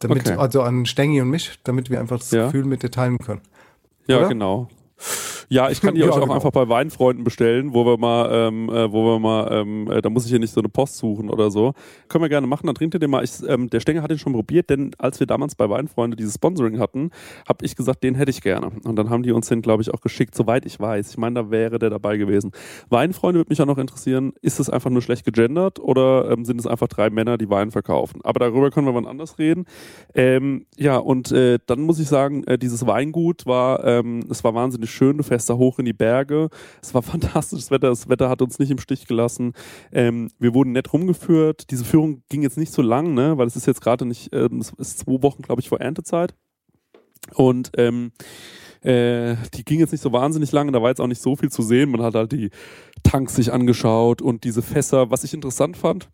[0.00, 0.36] damit, Okay.
[0.38, 2.46] also an Stengi und mich, damit wir einfach das Ja.
[2.46, 3.42] Gefühl mit dir teilen können.
[4.08, 4.28] Ja, Oder?
[4.28, 4.68] genau.
[5.48, 6.34] Ja, ich kann die Ja, euch auch genau.
[6.34, 10.10] einfach bei Weinfreunden bestellen, wo wir mal, ähm, äh, wo wir mal, ähm, äh, da
[10.10, 11.72] muss ich hier nicht so eine Post suchen oder so.
[12.08, 13.24] Können wir gerne machen, dann trinkt ihr den mal.
[13.24, 16.34] Ich, ähm, der Stenger hat den schon probiert, denn als wir damals bei Weinfreunde dieses
[16.34, 17.10] Sponsoring hatten,
[17.48, 18.70] habe ich gesagt, den hätte ich gerne.
[18.84, 21.10] Und dann haben die uns den, glaube ich, auch geschickt, soweit ich weiß.
[21.10, 22.52] Ich meine, da wäre der dabei gewesen.
[22.90, 26.60] Weinfreunde würde mich auch noch interessieren, ist es einfach nur schlecht gegendert oder ähm, sind
[26.60, 28.20] es einfach drei Männer, die Wein verkaufen?
[28.24, 29.64] Aber darüber können wir wann anders reden.
[30.14, 34.54] Ähm, ja, und äh, dann muss ich sagen, äh, dieses Weingut war, ähm, es war
[34.54, 35.16] wahnsinnig schön.
[35.16, 36.48] Du fährst da hoch in die Berge.
[36.82, 37.88] Es war fantastisches Wetter.
[37.88, 39.52] Das Wetter hat uns nicht im Stich gelassen.
[39.92, 41.70] Ähm, wir wurden nett rumgeführt.
[41.70, 44.60] Diese Führung ging jetzt nicht so lang, ne, weil es ist jetzt gerade nicht, ähm,
[44.60, 46.34] es ist zwei Wochen, glaube ich, vor Erntezeit.
[47.34, 48.12] Und ähm,
[48.82, 51.50] äh, die ging jetzt nicht so wahnsinnig lange, da war jetzt auch nicht so viel
[51.50, 51.90] zu sehen.
[51.90, 52.50] Man hat halt die
[53.02, 55.10] Tanks sich angeschaut und diese Fässer.
[55.10, 56.08] Was ich interessant fand,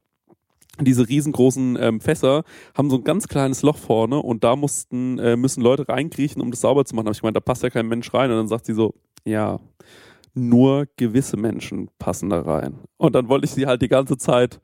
[0.80, 2.42] diese riesengroßen ähm, Fässer
[2.76, 6.50] haben so ein ganz kleines Loch vorne und da mussten, äh, müssen Leute reinkriechen, um
[6.50, 7.06] das sauber zu machen.
[7.06, 8.30] Hab ich gemeint, da passt ja kein Mensch rein.
[8.30, 9.60] Und dann sagt sie so, ja,
[10.34, 12.80] nur gewisse Menschen passen da rein.
[12.96, 14.60] Und dann wollte ich sie halt die ganze Zeit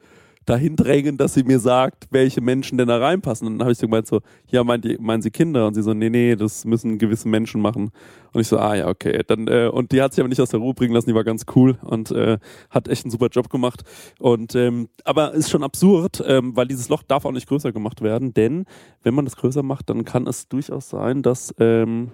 [0.47, 3.47] dahin drängen, dass sie mir sagt, welche Menschen denn da reinpassen.
[3.47, 5.67] Und dann habe ich so gemeint so, ja, meint ihr, meinen Sie Kinder?
[5.67, 7.91] Und sie so, nee, nee, das müssen gewisse Menschen machen.
[8.33, 9.23] Und ich so, ah ja, okay.
[9.27, 11.25] Dann, äh, und die hat sich aber nicht aus der Ruhe bringen lassen, die war
[11.25, 12.39] ganz cool und äh,
[12.71, 13.83] hat echt einen super Job gemacht.
[14.19, 18.01] Und ähm, aber ist schon absurd, ähm, weil dieses Loch darf auch nicht größer gemacht
[18.01, 18.65] werden, denn
[19.03, 22.13] wenn man das größer macht, dann kann es durchaus sein, dass ähm,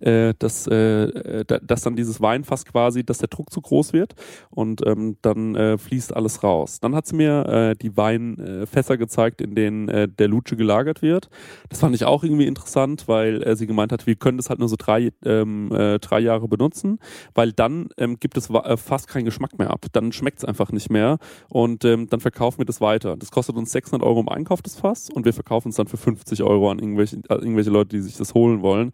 [0.00, 4.14] äh, dass, äh, dass dann dieses Weinfass quasi, dass der Druck zu groß wird
[4.50, 6.80] und ähm, dann äh, fließt alles raus.
[6.80, 11.28] Dann hat sie mir äh, die Weinfässer gezeigt, in denen äh, der Lutsche gelagert wird.
[11.68, 14.58] Das fand ich auch irgendwie interessant, weil äh, sie gemeint hat, wir können das halt
[14.58, 16.98] nur so drei, ähm, äh, drei Jahre benutzen,
[17.34, 19.86] weil dann ähm, gibt es äh, fast keinen Geschmack mehr ab.
[19.92, 23.16] Dann schmeckt es einfach nicht mehr und ähm, dann verkaufen wir das weiter.
[23.16, 25.96] Das kostet uns 600 Euro im Einkauf, das Fass, und wir verkaufen es dann für
[25.96, 28.92] 50 Euro an irgendwelche, äh, irgendwelche Leute, die sich das holen wollen.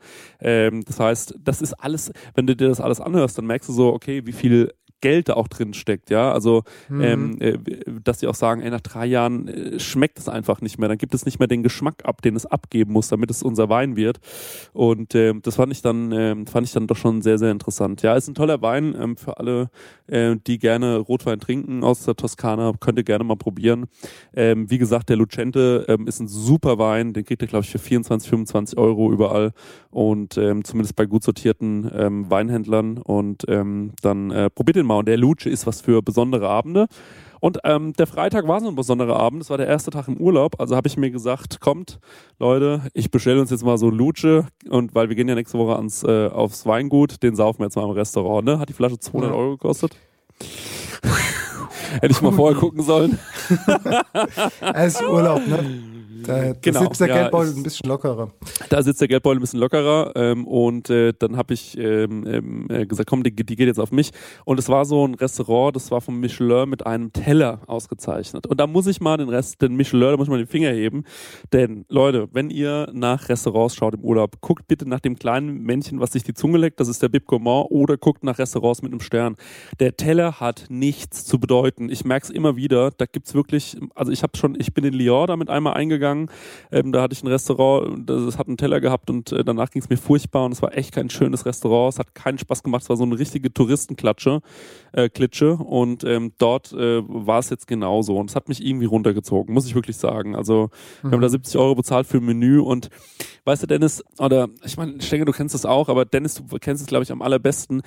[0.66, 3.72] Ähm, das heißt, das ist alles, wenn du dir das alles anhörst, dann merkst du
[3.72, 6.32] so, okay, wie viel Geld da auch drin steckt, ja.
[6.32, 7.00] Also, mhm.
[7.00, 7.58] ähm, äh,
[8.02, 10.88] dass die auch sagen, ey, nach drei Jahren äh, schmeckt es einfach nicht mehr.
[10.88, 13.68] Dann gibt es nicht mehr den Geschmack ab, den es abgeben muss, damit es unser
[13.68, 14.20] Wein wird.
[14.72, 18.02] Und äh, das fand ich dann, äh, fand ich dann doch schon sehr, sehr interessant.
[18.02, 19.70] Ja, ist ein toller Wein ähm, für alle,
[20.06, 22.72] äh, die gerne Rotwein trinken aus der Toskana.
[22.78, 23.86] Könnt ihr gerne mal probieren.
[24.34, 27.12] Ähm, wie gesagt, der Lucente ähm, ist ein super Wein.
[27.12, 29.52] Den kriegt ihr, glaube ich, für 24, 25 Euro überall.
[29.90, 32.98] Und ähm, zumindest bei gut sortierten ähm, Weinhändlern.
[32.98, 34.89] Und ähm, dann äh, probiert den mal.
[34.98, 36.86] Und der Luce ist was für besondere Abende.
[37.40, 39.40] Und ähm, der Freitag war so ein besonderer Abend.
[39.40, 40.60] Das war der erste Tag im Urlaub.
[40.60, 41.98] Also habe ich mir gesagt, kommt,
[42.38, 44.44] Leute, ich bestelle uns jetzt mal so Luce.
[44.68, 47.76] Und weil wir gehen ja nächste Woche ans, äh, aufs Weingut, den saufen wir jetzt
[47.76, 48.44] mal im Restaurant.
[48.44, 48.58] Ne?
[48.58, 49.96] Hat die Flasche 200 Euro gekostet.
[52.00, 53.18] Hätte ich mal vorher gucken sollen.
[54.74, 55.89] Es ist Urlaub, ne?
[56.26, 58.30] Da, genau, da sitzt der ja, Geldbeutel ein bisschen lockerer.
[58.68, 62.66] Da sitzt der Geldbeutel ein bisschen lockerer ähm, und äh, dann habe ich ähm, ähm,
[62.68, 64.10] äh, gesagt, komm, die, die geht jetzt auf mich.
[64.44, 68.46] Und es war so ein Restaurant, das war vom Michelin mit einem Teller ausgezeichnet.
[68.46, 70.70] Und da muss ich mal den Rest, den Michelin, da muss ich mal den Finger
[70.70, 71.04] heben.
[71.52, 76.00] Denn Leute, wenn ihr nach Restaurants schaut im Urlaub, guckt bitte nach dem kleinen Männchen,
[76.00, 78.92] was sich die Zunge leckt, das ist der Bib Gourmand, oder guckt nach Restaurants mit
[78.92, 79.36] einem Stern.
[79.78, 81.88] Der Teller hat nichts zu bedeuten.
[81.88, 82.90] Ich merke es immer wieder.
[82.90, 86.09] Da gibt's wirklich, also ich habe schon, ich bin in Lyon damit einmal eingegangen.
[86.70, 89.82] Ähm, da hatte ich ein Restaurant, das hat einen Teller gehabt und äh, danach ging
[89.82, 91.94] es mir furchtbar und es war echt kein schönes Restaurant.
[91.94, 92.82] Es hat keinen Spaß gemacht.
[92.82, 94.40] Es war so eine richtige Touristenklatsche,
[94.92, 98.86] äh, Klitsche und ähm, dort äh, war es jetzt genauso und es hat mich irgendwie
[98.86, 100.34] runtergezogen, muss ich wirklich sagen.
[100.34, 100.70] Also
[101.02, 102.90] wir haben da 70 Euro bezahlt für ein Menü und
[103.44, 106.58] weißt du, Dennis, oder ich meine, ich denke, du kennst das auch, aber Dennis, du
[106.58, 107.82] kennst es, glaube ich, am allerbesten.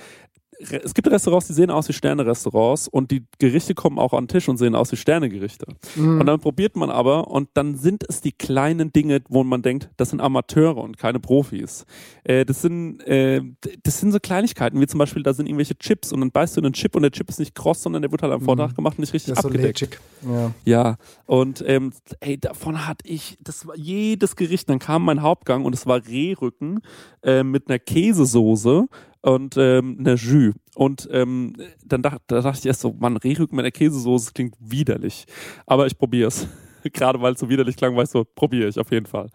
[0.58, 4.28] Es gibt Restaurants, die sehen aus wie Sterne-Restaurants und die Gerichte kommen auch an den
[4.28, 5.66] Tisch und sehen aus wie Sterne-Gerichte.
[5.96, 9.90] Und dann probiert man aber und dann sind es die kleinen Dinge, wo man denkt,
[9.96, 11.84] das sind Amateure und keine Profis.
[12.24, 13.42] Äh, das sind äh,
[13.82, 16.60] das sind so Kleinigkeiten, wie zum Beispiel, da sind irgendwelche Chips und dann beißt du
[16.60, 18.74] in einen Chip und der Chip ist nicht kross, sondern der wird halt am Vortag
[18.74, 19.80] gemacht und nicht richtig so abgedeckt.
[19.80, 20.00] lätschig.
[20.22, 20.52] Ja.
[20.64, 25.64] Ja, und ähm, ey, davon hatte ich, das war jedes Gericht, dann kam mein Hauptgang
[25.64, 26.80] und es war Rehrücken
[27.22, 28.86] äh, mit einer Käsesoße
[29.24, 30.54] und ähm, einer Jus.
[30.74, 34.54] Und ähm, dann dacht, da dachte ich erst so, Mann, Rehrücken mit einer Käsesoße klingt
[34.60, 35.24] widerlich.
[35.66, 36.46] Aber ich probier's.
[36.92, 39.30] Gerade weil es so widerlich klang, ich so, probiere ich auf jeden Fall.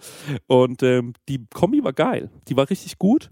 [0.46, 2.30] Und ähm, die Kombi war geil.
[2.48, 3.32] Die war richtig gut.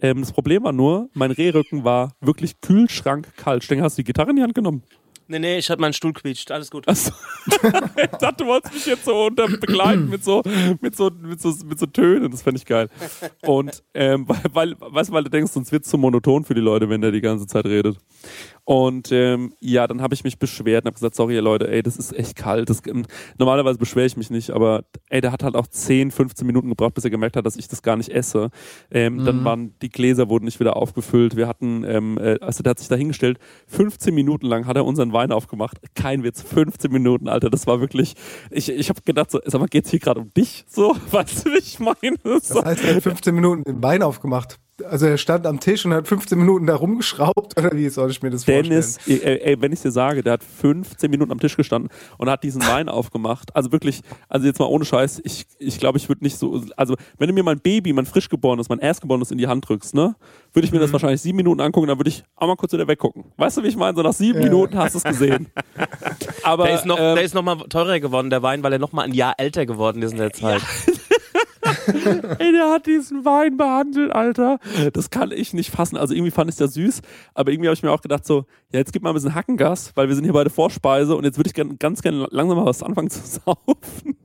[0.00, 3.62] Ähm, das Problem war nur, mein Rehrücken war wirklich kühlschrankkalt.
[3.62, 4.82] Stenger, hast du die Gitarre in die Hand genommen?
[5.32, 6.50] Nee, nee, ich hatte meinen Stuhl quietscht.
[6.50, 6.86] Alles gut.
[6.86, 7.10] Achso.
[7.46, 10.42] ich dachte, du wolltest mich jetzt so unter begleiten mit so,
[10.82, 12.30] mit so, mit so, mit so Tönen.
[12.30, 12.90] Das fände ich geil.
[13.46, 16.52] Und ähm, weil, weil, weißt du, weil du denkst, sonst wird es zu monoton für
[16.52, 17.96] die Leute, wenn der die ganze Zeit redet.
[18.64, 21.82] Und ähm, ja, dann habe ich mich beschwert und habe gesagt, sorry ihr Leute, ey,
[21.82, 22.70] das ist echt kalt.
[22.70, 23.04] Das, ähm,
[23.36, 26.94] normalerweise beschwere ich mich nicht, aber ey, der hat halt auch 10, 15 Minuten gebraucht,
[26.94, 28.50] bis er gemerkt hat, dass ich das gar nicht esse.
[28.90, 31.34] Ähm, Dann waren die Gläser wurden nicht wieder aufgefüllt.
[31.34, 34.84] Wir hatten, ähm, äh, also der hat sich da hingestellt, 15 Minuten lang hat er
[34.84, 35.78] unseren Wein aufgemacht.
[35.94, 37.50] Kein Witz, 15 Minuten, Alter.
[37.50, 38.14] Das war wirklich,
[38.50, 40.64] ich, ich habe gedacht, so, sag mal, geht's hier gerade um dich?
[40.68, 42.16] So, weißt du, wie ich meine?
[42.24, 42.60] So.
[42.60, 44.60] Das heißt, er hat 15 Minuten den Wein aufgemacht.
[44.88, 48.22] Also er stand am Tisch und hat 15 Minuten da rumgeschraubt oder wie soll ich
[48.22, 49.20] mir das Dennis, vorstellen?
[49.22, 52.42] ey, ey, wenn ich dir sage, der hat 15 Minuten am Tisch gestanden und hat
[52.42, 53.54] diesen Wein aufgemacht.
[53.54, 56.96] Also wirklich, also jetzt mal ohne Scheiß, ich, ich glaube, ich würde nicht so, also
[57.18, 60.16] wenn du mir mein Baby, mein frischgeborenes, mein erstgeborenes in die Hand drückst, ne,
[60.52, 60.82] würde ich mir Mhm.
[60.82, 63.24] das wahrscheinlich sieben Minuten angucken, dann würde ich auch mal kurz wieder weggucken.
[63.36, 63.94] Weißt du, wie ich meine?
[63.96, 65.48] So nach sieben Minuten hast du es gesehen.
[66.42, 68.78] Aber Der ist noch, ähm, der ist noch mal teurer geworden, der Wein, weil er
[68.78, 70.62] noch mal ein Jahr älter geworden ist in der Zeit.
[72.38, 74.58] Ey, der hat diesen Wein behandelt, Alter.
[74.92, 75.96] Das kann ich nicht fassen.
[75.96, 77.02] Also irgendwie fand ich das süß,
[77.34, 79.92] aber irgendwie habe ich mir auch gedacht so, ja, jetzt gib mal ein bisschen Hackengas,
[79.94, 82.66] weil wir sind hier bei der Vorspeise und jetzt würde ich ganz gerne langsam mal
[82.66, 84.16] was anfangen zu saufen.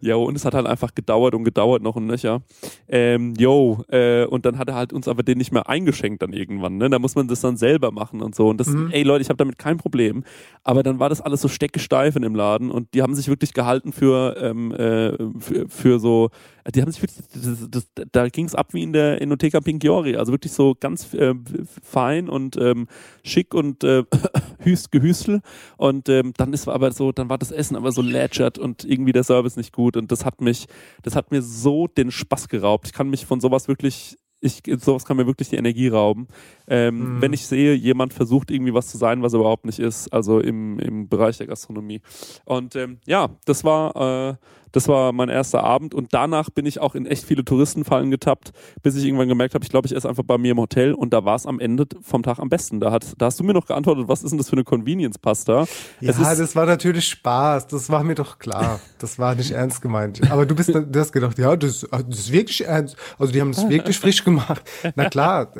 [0.00, 2.40] Ja, und es hat halt einfach gedauert und gedauert noch ein Nöcher.
[2.88, 6.32] Ähm, yo, äh, und dann hat er halt uns aber den nicht mehr eingeschenkt dann
[6.32, 6.88] irgendwann, ne?
[6.88, 8.48] Da muss man das dann selber machen und so.
[8.48, 8.88] Und das, Mhm.
[8.90, 10.24] ey Leute, ich habe damit kein Problem.
[10.64, 13.52] Aber dann war das alles so steckesteif in dem Laden und die haben sich wirklich
[13.52, 16.30] gehalten für, ähm, äh, für, für so,
[16.70, 20.16] die haben sich wirklich, das, das, da ging es ab wie in der Enoteca Pinchiori,
[20.16, 21.34] also wirklich so ganz äh,
[21.82, 22.88] fein und ähm,
[23.24, 24.04] schick und äh,
[24.60, 25.40] hüst, gehüstel.
[25.76, 29.12] Und ähm, dann ist aber so, dann war das Essen aber so lätschert und irgendwie
[29.12, 29.96] der Service nicht gut.
[29.96, 30.66] Und das hat mich,
[31.02, 32.86] das hat mir so den Spaß geraubt.
[32.86, 36.28] Ich kann mich von sowas wirklich, ich, sowas kann mir wirklich die Energie rauben.
[36.68, 37.22] Ähm, Mhm.
[37.22, 40.40] Wenn ich sehe, jemand versucht irgendwie was zu sein, was er überhaupt nicht ist, also
[40.40, 42.00] im, im Bereich der Gastronomie.
[42.44, 44.36] Und ähm, ja, das war, äh,
[44.72, 48.52] das war mein erster Abend und danach bin ich auch in echt viele Touristenfallen getappt,
[48.82, 51.12] bis ich irgendwann gemerkt habe, ich glaube, ich esse einfach bei mir im Hotel und
[51.12, 52.80] da war es am Ende vom Tag am besten.
[52.80, 55.60] Da, hat, da hast du mir noch geantwortet, was ist denn das für eine Convenience-Pasta?
[56.00, 57.66] Ja, Es ist- das war natürlich Spaß.
[57.68, 58.80] Das war mir doch klar.
[58.98, 60.20] Das war nicht ernst gemeint.
[60.30, 62.96] Aber du bist, du hast gedacht, ja, das, das ist wirklich ernst.
[63.18, 64.62] Also die haben das wirklich frisch gemacht.
[64.96, 65.52] Na klar,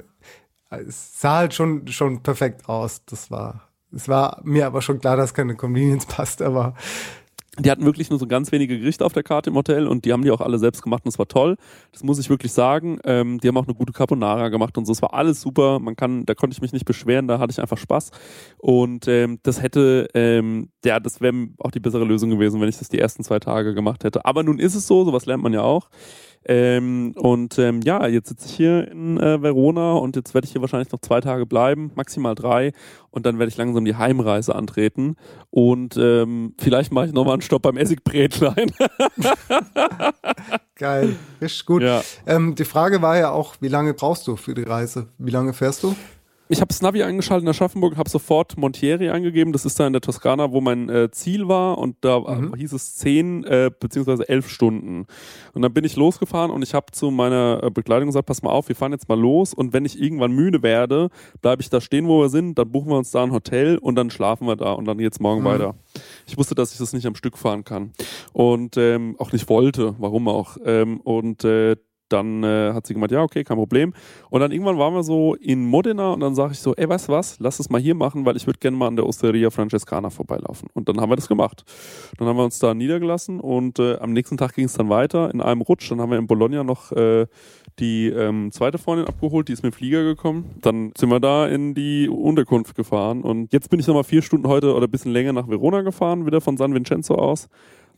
[0.70, 3.02] es sah halt schon, schon perfekt aus.
[3.06, 6.74] Das war, es war mir aber schon klar, dass keine Convenience-Pasta war.
[7.58, 10.12] Die hatten wirklich nur so ganz wenige Gerichte auf der Karte im Hotel und die
[10.12, 11.56] haben die auch alle selbst gemacht und es war toll.
[11.92, 12.98] Das muss ich wirklich sagen.
[13.04, 14.92] Ähm, die haben auch eine gute Carbonara gemacht und so.
[14.92, 15.78] Es war alles super.
[15.80, 18.10] Man kann, da konnte ich mich nicht beschweren, da hatte ich einfach Spaß.
[18.58, 22.78] Und ähm, das hätte, ähm, ja, das wäre auch die bessere Lösung gewesen, wenn ich
[22.78, 24.24] das die ersten zwei Tage gemacht hätte.
[24.24, 25.88] Aber nun ist es so, sowas lernt man ja auch.
[26.44, 30.52] Ähm, und ähm, ja, jetzt sitze ich hier in äh, Verona und jetzt werde ich
[30.52, 32.72] hier wahrscheinlich noch zwei Tage bleiben, maximal drei.
[33.10, 35.16] Und dann werde ich langsam die Heimreise antreten.
[35.50, 38.70] Und ähm, vielleicht mache ich nochmal einen Stopp beim Essigbrätlein.
[40.76, 41.82] Geil, richtig gut.
[41.82, 42.02] Ja.
[42.26, 45.08] Ähm, die Frage war ja auch, wie lange brauchst du für die Reise?
[45.18, 45.96] Wie lange fährst du?
[46.50, 49.52] Ich habe das Navi eingeschaltet in Aschaffenburg, habe sofort Montieri eingegeben.
[49.52, 51.76] Das ist da in der Toskana, wo mein äh, Ziel war.
[51.76, 55.06] Und da äh, hieß es zehn äh, beziehungsweise elf Stunden.
[55.52, 58.50] Und dann bin ich losgefahren und ich habe zu meiner äh, Begleitung gesagt, pass mal
[58.50, 59.52] auf, wir fahren jetzt mal los.
[59.52, 61.10] Und wenn ich irgendwann müde werde,
[61.42, 62.58] bleibe ich da stehen, wo wir sind.
[62.58, 65.20] Dann buchen wir uns da ein Hotel und dann schlafen wir da und dann geht's
[65.20, 65.74] morgen weiter.
[66.26, 67.92] Ich wusste, dass ich das nicht am Stück fahren kann.
[68.32, 70.56] Und ähm, auch nicht wollte, warum auch.
[70.64, 71.76] Ähm, und äh,
[72.08, 73.92] dann äh, hat sie gemeint, ja, okay, kein Problem.
[74.30, 77.08] Und dann irgendwann waren wir so in Modena und dann sage ich so, ey, weißt
[77.08, 79.50] du was, lass es mal hier machen, weil ich würde gerne mal an der Osteria
[79.50, 80.68] Francescana vorbeilaufen.
[80.74, 81.64] Und dann haben wir das gemacht.
[82.18, 85.32] Dann haben wir uns da niedergelassen und äh, am nächsten Tag ging es dann weiter
[85.32, 85.90] in einem Rutsch.
[85.90, 87.26] Dann haben wir in Bologna noch äh,
[87.78, 90.56] die ähm, zweite Freundin abgeholt, die ist mit dem Flieger gekommen.
[90.60, 94.48] Dann sind wir da in die Unterkunft gefahren und jetzt bin ich nochmal vier Stunden
[94.48, 97.48] heute oder ein bisschen länger nach Verona gefahren, wieder von San Vincenzo aus.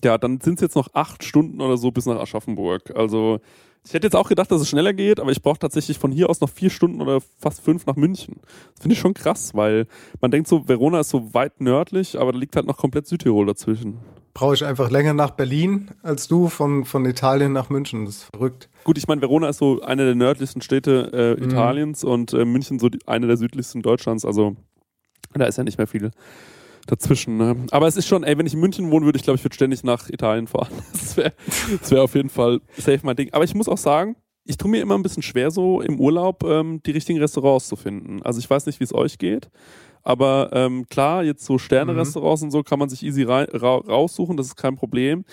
[0.05, 2.97] Ja, dann sind es jetzt noch acht Stunden oder so bis nach Aschaffenburg.
[2.97, 3.41] Also
[3.85, 6.29] ich hätte jetzt auch gedacht, dass es schneller geht, aber ich brauche tatsächlich von hier
[6.29, 8.37] aus noch vier Stunden oder fast fünf nach München.
[8.75, 9.87] Das finde ich schon krass, weil
[10.21, 13.47] man denkt so, Verona ist so weit nördlich, aber da liegt halt noch komplett Südtirol
[13.47, 13.99] dazwischen.
[14.35, 18.05] Brauche ich einfach länger nach Berlin als du von, von Italien nach München.
[18.05, 18.69] Das ist verrückt.
[18.85, 22.79] Gut, ich meine, Verona ist so eine der nördlichsten Städte äh, Italiens und äh, München
[22.79, 24.25] so die, eine der südlichsten Deutschlands.
[24.25, 24.57] Also
[25.35, 26.11] da ist ja nicht mehr viel
[26.87, 27.37] dazwischen.
[27.37, 27.57] Ne?
[27.71, 29.55] Aber es ist schon, ey, wenn ich in München wohnen würde, ich glaube, ich würde
[29.55, 30.71] ständig nach Italien fahren.
[30.93, 31.33] Das wäre
[31.89, 33.33] wär auf jeden Fall safe mein Ding.
[33.33, 36.45] Aber ich muss auch sagen, ich tue mir immer ein bisschen schwer, so im Urlaub
[36.45, 38.23] ähm, die richtigen Restaurants zu finden.
[38.23, 39.51] Also ich weiß nicht, wie es euch geht.
[40.03, 44.47] Aber ähm, klar, jetzt so Sterne-Restaurants und so kann man sich easy ra raussuchen, das
[44.47, 45.25] ist kein Problem.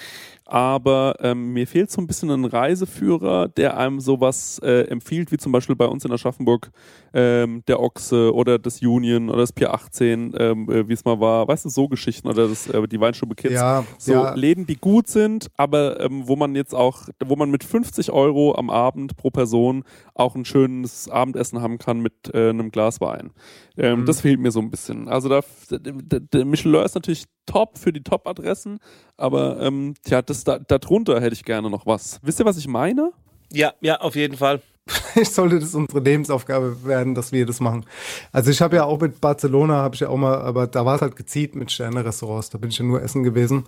[0.50, 5.38] Aber ähm, mir fehlt so ein bisschen ein Reiseführer, der einem sowas äh, empfiehlt, wie
[5.38, 6.72] zum Beispiel bei uns in Aschaffenburg
[7.14, 11.20] ähm, der Ochse oder das Union oder das Pier 18, ähm, äh, wie es mal
[11.20, 11.50] war.
[11.50, 13.56] Weißt du, so Geschichten oder das, äh, die Weinstube Kids.
[13.56, 14.34] Ja, so ja.
[14.36, 18.56] Läden, die gut sind, aber ähm, wo man jetzt auch, wo man mit 50 Euro
[18.56, 19.84] am Abend pro Person
[20.16, 23.32] auch ein schönes Abendessen haben kann mit äh, einem Glas Wein.
[23.78, 25.10] Ähm, Das fehlt mir so ein bisschen.
[25.10, 28.80] Also da, der, der Michelin ist natürlich top für die Top-Adressen,
[29.18, 32.20] aber ähm, tja, das da, darunter hätte ich gerne noch was.
[32.22, 33.12] Wisst ihr, was ich meine?
[33.52, 34.62] Ja, ja, auf jeden Fall.
[35.16, 37.86] Ich sollte das unsere Lebensaufgabe werden, dass wir das machen.
[38.32, 40.96] Also ich habe ja auch mit Barcelona, habe ich ja auch mal, aber da war
[40.96, 42.52] es halt gezielt mit Sterne-Restaurants.
[42.52, 43.66] Da bin ich ja nur essen gewesen.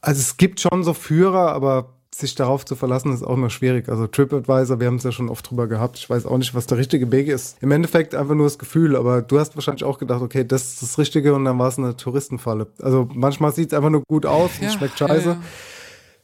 [0.00, 3.88] Also es gibt schon so Führer, aber sich darauf zu verlassen, ist auch immer schwierig.
[3.88, 5.98] Also TripAdvisor, wir haben es ja schon oft drüber gehabt.
[5.98, 7.56] Ich weiß auch nicht, was der richtige Weg ist.
[7.62, 10.82] Im Endeffekt einfach nur das Gefühl, aber du hast wahrscheinlich auch gedacht, okay, das ist
[10.82, 12.66] das Richtige und dann war es eine Touristenfalle.
[12.82, 15.36] Also manchmal sieht es einfach nur gut aus und schmeckt scheiße.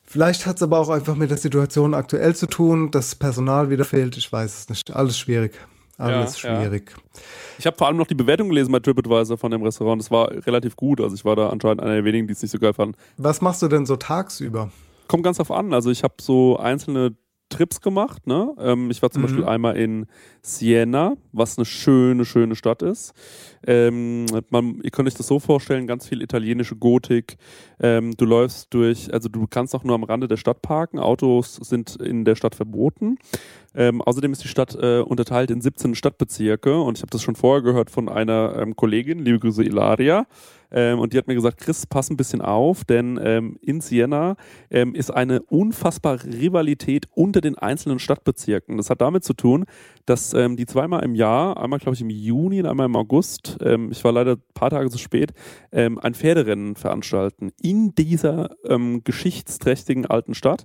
[0.04, 3.84] Vielleicht hat es aber auch einfach mit der Situation aktuell zu tun, dass Personal wieder
[3.84, 4.16] fehlt.
[4.16, 4.94] Ich weiß es nicht.
[4.94, 5.52] Alles schwierig.
[5.96, 6.60] Alles Ja, ja.
[6.60, 6.92] schwierig.
[7.58, 10.02] Ich habe vor allem noch die Bewertung gelesen bei TripAdvisor von dem Restaurant.
[10.02, 11.00] Das war relativ gut.
[11.00, 12.96] Also ich war da anscheinend einer der wenigen, die es nicht so geil fanden.
[13.16, 14.70] Was machst du denn so tagsüber?
[15.08, 15.72] Kommt ganz drauf an.
[15.74, 17.16] Also ich habe so einzelne
[17.50, 18.26] Trips gemacht.
[18.26, 18.52] Ne?
[18.58, 19.26] Ähm, ich war zum Mhm.
[19.26, 20.06] Beispiel einmal in
[20.42, 23.12] Siena, was eine schöne, schöne Stadt ist.
[23.66, 27.36] Ähm, man, ihr könnt euch das so vorstellen, ganz viel italienische Gotik.
[27.84, 30.98] Ähm, du läufst durch, also du kannst auch nur am Rande der Stadt parken.
[30.98, 33.18] Autos sind in der Stadt verboten.
[33.74, 37.36] Ähm, außerdem ist die Stadt äh, unterteilt in 17 Stadtbezirke und ich habe das schon
[37.36, 40.26] vorher gehört von einer ähm, Kollegin, liebe Grüße Ilaria.
[40.70, 44.36] Ähm, und die hat mir gesagt, Chris, pass ein bisschen auf, denn ähm, in Siena
[44.70, 48.78] ähm, ist eine unfassbare Rivalität unter den einzelnen Stadtbezirken.
[48.78, 49.66] Das hat damit zu tun,
[50.06, 53.56] dass ähm, die zweimal im Jahr, einmal glaube ich im Juni und einmal im August,
[53.62, 55.32] ähm, ich war leider ein paar Tage zu spät,
[55.72, 60.64] ähm, ein Pferderennen veranstalten in dieser ähm, geschichtsträchtigen alten Stadt.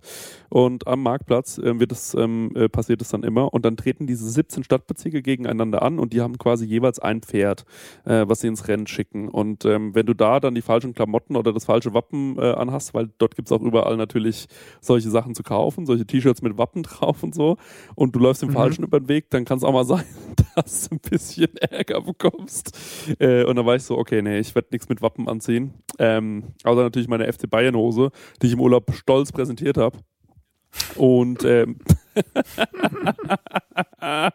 [0.49, 3.53] Und am Marktplatz ähm, wird es, ähm, äh, passiert es dann immer.
[3.53, 7.65] Und dann treten diese 17 Stadtbezirke gegeneinander an und die haben quasi jeweils ein Pferd,
[8.05, 9.29] äh, was sie ins Rennen schicken.
[9.29, 12.93] Und ähm, wenn du da dann die falschen Klamotten oder das falsche Wappen äh, anhast,
[12.93, 14.47] weil dort gibt es auch überall natürlich
[14.81, 17.55] solche Sachen zu kaufen, solche T-Shirts mit Wappen drauf und so,
[17.95, 18.53] und du läufst dem Mhm.
[18.53, 20.05] Falschen über den Weg, dann kann es auch mal sein,
[20.55, 22.77] dass du ein bisschen Ärger bekommst.
[23.19, 25.73] Äh, und dann war ich so, okay, nee, ich werde nichts mit Wappen anziehen.
[25.97, 28.11] Ähm, außer natürlich meine FC Bayern Hose,
[28.41, 29.97] die ich im Urlaub stolz präsentiert habe.
[30.95, 31.79] Und ähm,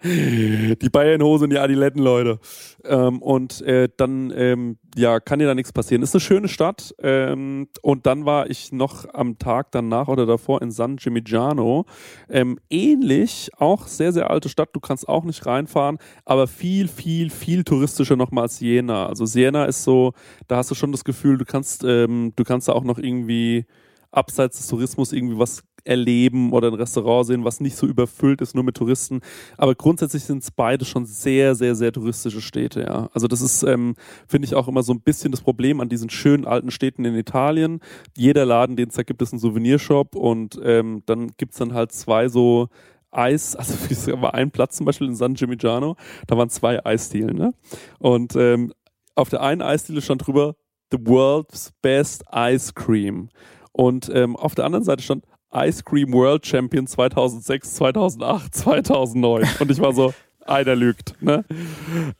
[0.04, 2.38] die Bayern-Hose und die Adiletten, Leute.
[2.84, 6.02] Ähm, und äh, dann ähm, ja, kann dir da nichts passieren.
[6.02, 6.94] Ist eine schöne Stadt.
[6.98, 11.86] Ähm, und dann war ich noch am Tag danach oder davor in San Gimignano.
[12.28, 14.70] Ähm, ähnlich, auch sehr, sehr alte Stadt.
[14.72, 19.06] Du kannst auch nicht reinfahren, aber viel, viel, viel touristischer nochmal als Siena.
[19.06, 20.12] Also Siena ist so,
[20.48, 23.66] da hast du schon das Gefühl, du kannst, ähm, du kannst da auch noch irgendwie
[24.10, 28.54] abseits des Tourismus irgendwie was erleben oder ein Restaurant sehen, was nicht so überfüllt ist,
[28.54, 29.20] nur mit Touristen.
[29.56, 33.08] Aber grundsätzlich sind es beide schon sehr, sehr, sehr touristische Städte, ja.
[33.12, 33.94] Also das ist, ähm,
[34.26, 37.14] finde ich, auch immer so ein bisschen das Problem an diesen schönen alten Städten in
[37.14, 37.80] Italien.
[38.16, 41.92] Jeder Laden, den es da gibt, ist ein Souvenirshop und ähm, dann gibt's dann halt
[41.92, 42.68] zwei so
[43.10, 47.36] Eis, also es war ein Platz zum Beispiel in San Gimignano, da waren zwei Eisdielen,
[47.36, 47.52] ne?
[47.98, 48.72] Und ähm,
[49.14, 50.56] auf der einen Eisdiele stand drüber
[50.90, 53.28] The World's Best Ice Cream.
[53.72, 59.48] Und ähm, auf der anderen Seite stand Ice Cream World Champion 2006, 2008, 2009.
[59.60, 60.12] Und ich war so,
[60.46, 61.14] einer lügt.
[61.22, 61.44] Ne?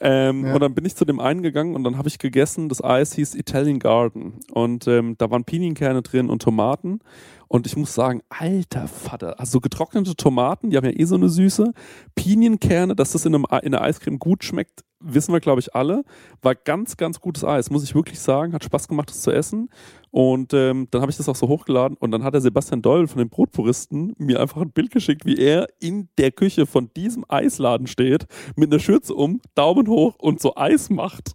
[0.01, 0.55] Ähm, Ja.
[0.55, 3.15] Und dann bin ich zu dem einen gegangen und dann habe ich gegessen, das Eis
[3.15, 4.41] hieß Italian Garden.
[4.53, 7.01] Und ähm, da waren Pinienkerne drin und Tomaten.
[7.49, 11.15] Und ich muss sagen, alter Vater, also so getrocknete Tomaten, die haben ja eh so
[11.15, 11.73] eine Süße.
[12.15, 15.75] Pinienkerne, dass das in, einem, Ei- in der Eiscreme gut schmeckt, wissen wir, glaube ich,
[15.75, 16.03] alle.
[16.41, 18.55] War ganz, ganz gutes Eis, muss ich wirklich sagen.
[18.55, 19.69] Hat Spaß gemacht, das zu essen.
[20.11, 23.07] Und ähm, dann habe ich das auch so hochgeladen und dann hat der Sebastian Doll
[23.09, 27.25] von den Brotpuristen mir einfach ein Bild geschickt, wie er in der Küche von diesem
[27.29, 28.27] Eisladen steht,
[28.57, 31.33] mit einer Schürze um, Daumen hoch und so Eis macht.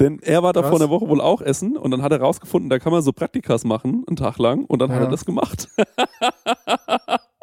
[0.00, 2.68] Denn er war da vor einer Woche wohl auch essen und dann hat er rausgefunden,
[2.70, 5.04] da kann man so Praktikas machen, einen Tag lang, und dann hat Ja.
[5.06, 5.68] er das gemacht.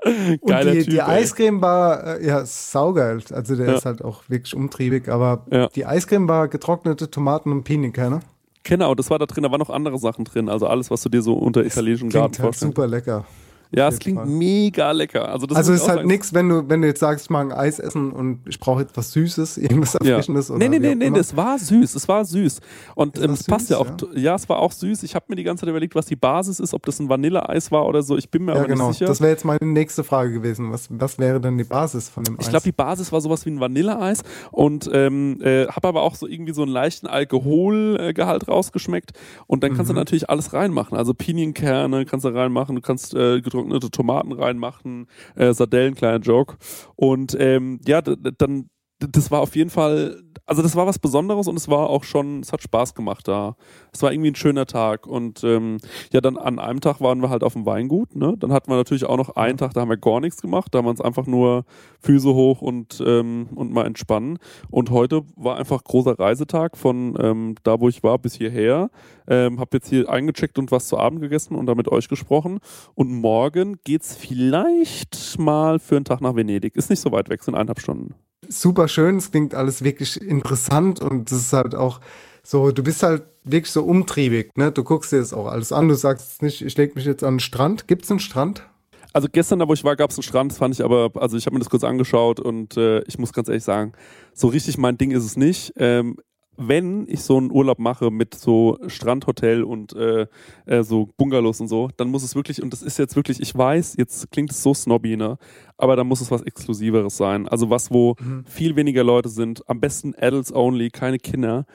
[0.05, 0.91] Und Geiler die, Typ.
[0.91, 1.01] die.
[1.01, 3.21] Eiscreme war, äh, ja, saugeil.
[3.31, 3.75] Also der Ja.
[3.75, 5.67] ist halt auch wirklich umtriebig, aber Ja.
[5.67, 8.21] die Eiscreme war getrocknete Tomaten und Pinienkerne.
[8.63, 11.09] Genau, das war da drin, da waren noch andere Sachen drin, also alles, was du
[11.09, 12.75] dir so unter italienischen Garten halt vorstellst.
[12.75, 13.25] super lecker.
[13.71, 14.25] Ja, es klingt Fall.
[14.27, 15.29] mega lecker.
[15.29, 17.51] Also, das also ist halt nichts, wenn du, wenn du jetzt sagst, ich mag ein
[17.57, 20.11] Eis essen und ich brauche etwas Süßes, irgendwas Ja.
[20.11, 21.93] Erfrischendes oder Nee, nee, nee, nee, das war süß.
[21.95, 22.61] Es war süß.
[22.95, 23.87] Und Es ähm, es passt süß, ja auch.
[24.15, 24.35] Ja.
[24.35, 25.03] es war auch süß.
[25.03, 27.71] Ich habe mir die ganze Zeit überlegt, was die Basis ist, ob das ein Vanilleeis
[27.71, 28.17] war oder so.
[28.17, 28.87] Ich bin mir Ja, aber genau.
[28.87, 29.07] nicht sicher.
[29.07, 30.71] Das wäre jetzt meine nächste Frage gewesen.
[30.71, 32.45] Was, was wäre denn die Basis von dem Eis?
[32.45, 36.15] Ich glaube, die Basis war sowas wie ein Vanilleeis und ähm, äh, habe aber auch
[36.15, 39.11] so irgendwie so einen leichten Alkoholgehalt rausgeschmeckt.
[39.47, 39.75] Und dann Mhm.
[39.77, 40.97] kannst du natürlich alles reinmachen.
[40.97, 46.57] Also Pinienkerne kannst du reinmachen, du kannst äh, getrocknete Tomaten reinmachen, äh, Sardellen, kleiner Joke.
[46.95, 51.55] Und ähm, ja, dann, das war auf jeden Fall, also das war was Besonderes und
[51.55, 53.55] es war auch schon, es hat Spaß gemacht da.
[53.93, 55.07] Es war irgendwie ein schöner Tag.
[55.07, 55.77] Und ähm,
[56.11, 58.15] ja, dann an einem Tag waren wir halt auf dem Weingut.
[58.15, 58.35] Ne?
[58.37, 60.73] Dann hatten wir natürlich auch noch einen Tag, da haben wir gar nichts gemacht.
[60.73, 61.63] Da haben wir uns einfach nur
[62.01, 64.37] Füße hoch und, ähm, und mal entspannen.
[64.69, 68.89] Und heute war einfach großer Reisetag von ähm, da, wo ich war, bis hierher.
[69.27, 72.59] Ähm, hab jetzt hier eingecheckt und was zu Abend gegessen und da mit euch gesprochen.
[72.95, 76.75] Und morgen geht's vielleicht mal für einen Tag nach Venedig.
[76.75, 78.15] Ist nicht so weit weg, sind eineinhalb Stunden.
[78.47, 81.99] Super schön, es klingt alles wirklich interessant und es ist halt auch
[82.43, 84.71] so, du bist halt wirklich so umtriebig, ne?
[84.71, 87.35] Du guckst dir das auch alles an, du sagst nicht, ich leg mich jetzt an
[87.35, 87.87] den Strand.
[87.87, 88.63] Gibt's einen Strand?
[89.11, 91.35] Also gestern, da wo ich war, gab es einen Strand, das fand ich aber, also
[91.35, 93.93] ich habe mir das kurz angeschaut und äh, ich muss ganz ehrlich sagen,
[94.33, 95.73] so richtig mein Ding ist es nicht.
[95.77, 96.17] Ähm,
[96.59, 100.27] wenn ich so einen Urlaub mache mit so Strandhotel und äh,
[100.65, 103.55] äh, so Bungalows und so, dann muss es wirklich, und das ist jetzt wirklich, ich
[103.55, 105.37] weiß, jetzt klingt es so snobby, ne?
[105.77, 107.47] Aber da muss es was Exklusiveres sein.
[107.47, 111.65] Also was, wo viel weniger Leute sind, am besten Adults only, keine Kinder.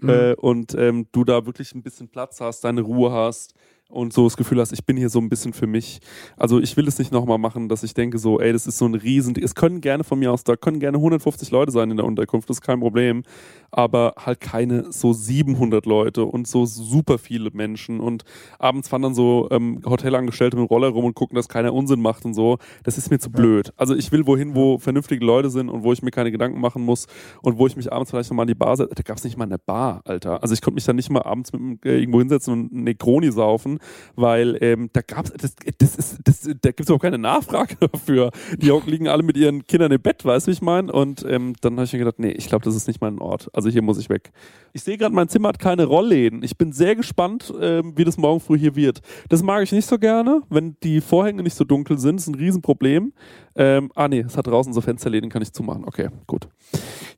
[0.00, 3.54] Äh, und ähm, du da wirklich ein bisschen Platz hast, deine Ruhe hast,
[3.90, 6.00] und so das Gefühl hast, ich bin hier so ein bisschen für mich.
[6.36, 8.84] Also ich will es nicht nochmal machen, dass ich denke so, ey, das ist so
[8.84, 11.96] ein Riesen, es können gerne von mir aus, da können gerne 150 Leute sein in
[11.96, 13.22] der Unterkunft, das ist kein Problem,
[13.70, 18.24] aber halt keine so 700 Leute und so super viele Menschen und
[18.58, 22.00] abends fahren dann so ähm, Hotelangestellte mit dem Roller rum und gucken, dass keiner Unsinn
[22.00, 22.58] macht und so.
[22.82, 23.72] Das ist mir zu blöd.
[23.76, 26.82] Also ich will wohin, wo vernünftige Leute sind und wo ich mir keine Gedanken machen
[26.82, 27.06] muss
[27.42, 28.94] und wo ich mich abends vielleicht nochmal an die Bar setze.
[28.94, 30.42] Da gab es nicht mal eine Bar, Alter.
[30.42, 33.77] Also ich konnte mich dann nicht mal abends mit, äh, irgendwo hinsetzen und Negroni saufen,
[34.16, 38.30] weil ähm, da gab's das, das ist, das, da gibt es überhaupt keine Nachfrage dafür.
[38.56, 40.92] Die liegen alle mit ihren Kindern im Bett, weißt du, wie ich meine?
[40.92, 43.48] Und ähm, dann habe ich mir gedacht, nee, ich glaube, das ist nicht mein Ort.
[43.52, 44.30] Also hier muss ich weg.
[44.72, 46.42] Ich sehe gerade, mein Zimmer hat keine Rollläden.
[46.42, 49.00] Ich bin sehr gespannt, ähm, wie das morgen früh hier wird.
[49.28, 52.16] Das mag ich nicht so gerne, wenn die Vorhänge nicht so dunkel sind.
[52.16, 53.12] Das ist ein Riesenproblem.
[53.60, 55.84] Ähm, ah nee, es hat draußen so Fensterläden, kann ich zumachen.
[55.84, 56.48] Okay, gut.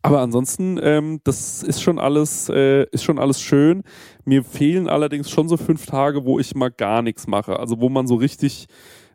[0.01, 3.82] Aber ansonsten, ähm, das ist schon alles, äh, ist schon alles schön.
[4.24, 7.59] Mir fehlen allerdings schon so fünf Tage, wo ich mal gar nichts mache.
[7.61, 8.66] Also wo man so richtig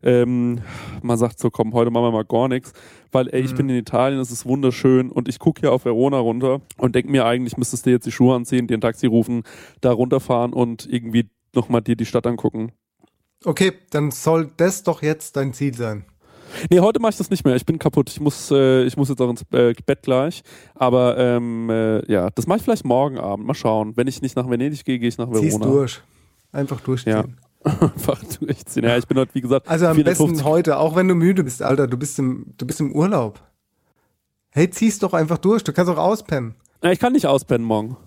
[0.03, 0.61] ähm,
[1.01, 2.73] man sagt so, komm, heute machen wir mal gar nichts,
[3.11, 3.57] weil ey, ich Mhm.
[3.57, 7.09] bin in Italien, es ist wunderschön und ich gucke hier auf Verona runter und denke
[7.11, 9.41] mir eigentlich, müsstest du jetzt die Schuhe anziehen, dir ein Taxi rufen,
[9.81, 12.71] da runterfahren und irgendwie nochmal dir die Stadt angucken.
[13.43, 16.05] Okay, dann soll das doch jetzt dein Ziel sein.
[16.69, 17.55] Nee, heute mache ich das nicht mehr.
[17.55, 18.09] Ich bin kaputt.
[18.09, 20.43] Ich muss, äh, ich muss jetzt auch ins äh, Bett gleich.
[20.73, 23.45] Aber ähm, äh, ja, das mache ich vielleicht morgen Abend.
[23.45, 23.95] Mal schauen.
[23.97, 25.49] Wenn ich nicht nach Venedig gehe, gehe ich nach Verona.
[25.49, 26.01] Zieh's durch.
[26.51, 27.13] Einfach durchziehen.
[27.13, 27.23] Ja.
[27.81, 28.83] Einfach durchziehen.
[28.83, 31.43] Ja, ich bin heute, wie gesagt, Also am 450 besten heute, auch wenn du müde
[31.43, 33.41] bist, Alter, du bist im, du bist im Urlaub.
[34.51, 35.63] Hey, zieh's doch einfach durch.
[35.63, 36.55] Du kannst auch auspennen.
[36.83, 37.97] Ja, ich kann nicht auspennen morgen.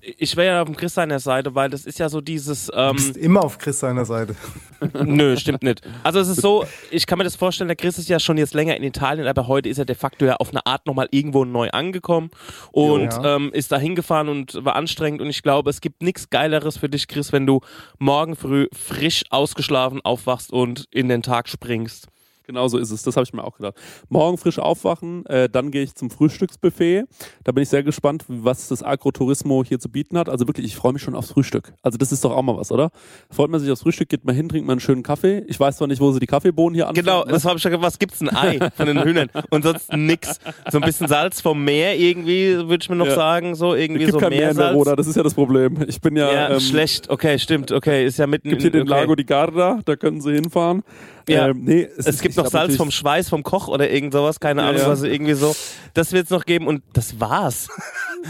[0.00, 2.66] Ich wäre ja auf Chris seiner Seite, weil das ist ja so dieses.
[2.66, 4.36] Du Ähm, bist immer auf Chris seiner Seite.
[5.04, 5.82] Nö, stimmt nicht.
[6.04, 8.54] Also es ist so, ich kann mir das vorstellen, der Chris ist ja schon jetzt
[8.54, 11.44] länger in Italien, aber heute ist er de facto ja auf eine Art nochmal irgendwo
[11.44, 12.30] neu angekommen
[12.70, 13.36] und Ja.
[13.36, 16.88] ähm, ist da hingefahren und war anstrengend und ich glaube, es gibt nichts Geileres für
[16.88, 17.60] dich, Chris, wenn du
[17.98, 22.06] morgen früh frisch ausgeschlafen aufwachst und in den Tag springst.
[22.48, 23.02] Genau so ist es.
[23.02, 23.74] Das habe ich mir auch gedacht.
[24.08, 27.04] Morgen frisch aufwachen, äh, dann gehe ich zum Frühstücksbuffet.
[27.44, 30.30] Da bin ich sehr gespannt, was das Agrotourismo hier zu bieten hat.
[30.30, 31.74] Also wirklich, ich freue mich schon aufs Frühstück.
[31.82, 32.88] Also das ist doch auch mal was, oder?
[33.30, 35.44] Freut man sich aufs Frühstück, geht mal hin, trinkt mal einen schönen Kaffee.
[35.46, 37.04] Ich weiß zwar nicht, wo sie die Kaffeebohnen hier anfangen.
[37.04, 37.32] Genau, ne?
[37.32, 40.40] das habe ich schon gedacht, was gibt's ein Ei von den Hühnern und sonst nix.
[40.70, 43.14] So ein bisschen Salz vom Meer irgendwie, würde ich mir noch Ja.
[43.14, 44.72] sagen, so irgendwie Es gibt so kein Meer in Meersalz.
[44.72, 45.84] Verona, das ist ja das Problem.
[45.86, 47.10] Ich bin ja, ja, ähm, schlecht.
[47.10, 47.72] Okay, stimmt.
[47.72, 49.00] Okay, ist ja mitten gibt hier in, den okay.
[49.00, 50.82] Lago di Garda, da können sie hinfahren.
[51.28, 51.48] Ja.
[51.48, 54.62] Ähm, nee, Es, ist- gibt noch Salz vom Schweiß vom Koch oder irgend sowas, keine
[54.62, 54.88] Ja, Ahnung, ja.
[54.88, 55.54] was irgendwie so.
[55.94, 57.68] Das wird es noch geben und das war's.